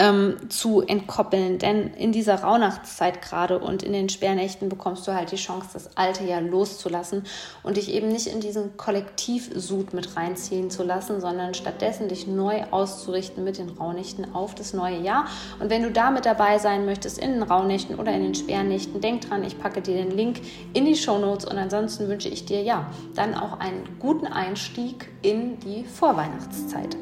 ähm, 0.01 0.37
zu 0.49 0.81
entkoppeln. 0.81 1.59
Denn 1.59 1.93
in 1.95 2.11
dieser 2.11 2.43
Rauhnachtszeit 2.43 3.21
gerade 3.21 3.59
und 3.59 3.83
in 3.83 3.93
den 3.93 4.09
Sperrnächten 4.09 4.69
bekommst 4.69 5.07
du 5.07 5.15
halt 5.15 5.31
die 5.31 5.37
Chance, 5.37 5.69
das 5.75 5.97
alte 5.97 6.25
Jahr 6.25 6.41
loszulassen 6.41 7.25
und 7.63 7.77
dich 7.77 7.93
eben 7.93 8.09
nicht 8.09 8.27
in 8.27 8.41
diesen 8.41 8.77
Kollektivsud 8.77 9.93
mit 9.93 10.17
reinziehen 10.17 10.71
zu 10.71 10.83
lassen, 10.83 11.21
sondern 11.21 11.55
stattdessen 11.55 12.09
dich 12.09 12.27
neu 12.27 12.65
auszurichten 12.71 13.45
mit 13.45 13.59
den 13.59 13.69
Rauhnächten 13.69 14.35
auf 14.35 14.55
das 14.55 14.73
neue 14.73 15.01
Jahr. 15.01 15.27
Und 15.61 15.69
wenn 15.69 15.83
du 15.83 15.91
da 15.91 16.11
mit 16.11 16.25
dabei 16.25 16.59
sein 16.59 16.87
möchtest 16.87 17.19
in 17.19 17.33
den 17.33 17.43
Rauhnächten 17.43 17.97
oder 17.97 18.13
in 18.13 18.23
den 18.23 18.35
Sperrnächten, 18.35 19.01
denk 19.01 19.29
dran, 19.29 19.45
ich 19.45 19.59
packe 19.59 19.83
dir 19.83 19.97
den 19.97 20.13
Link 20.13 20.41
in 20.73 20.87
die 20.87 20.97
Show 20.97 21.19
Notes 21.19 21.45
und 21.45 21.59
ansonsten 21.59 22.09
wünsche 22.09 22.29
ich 22.29 22.47
dir 22.47 22.63
ja 22.63 22.91
dann 23.15 23.35
auch 23.35 23.61
einen 23.61 23.99
guten 23.99 24.27
Einstieg 24.27 25.11
in 25.23 25.61
die 25.61 25.85
Vorweihnachtszeit. 25.85 26.97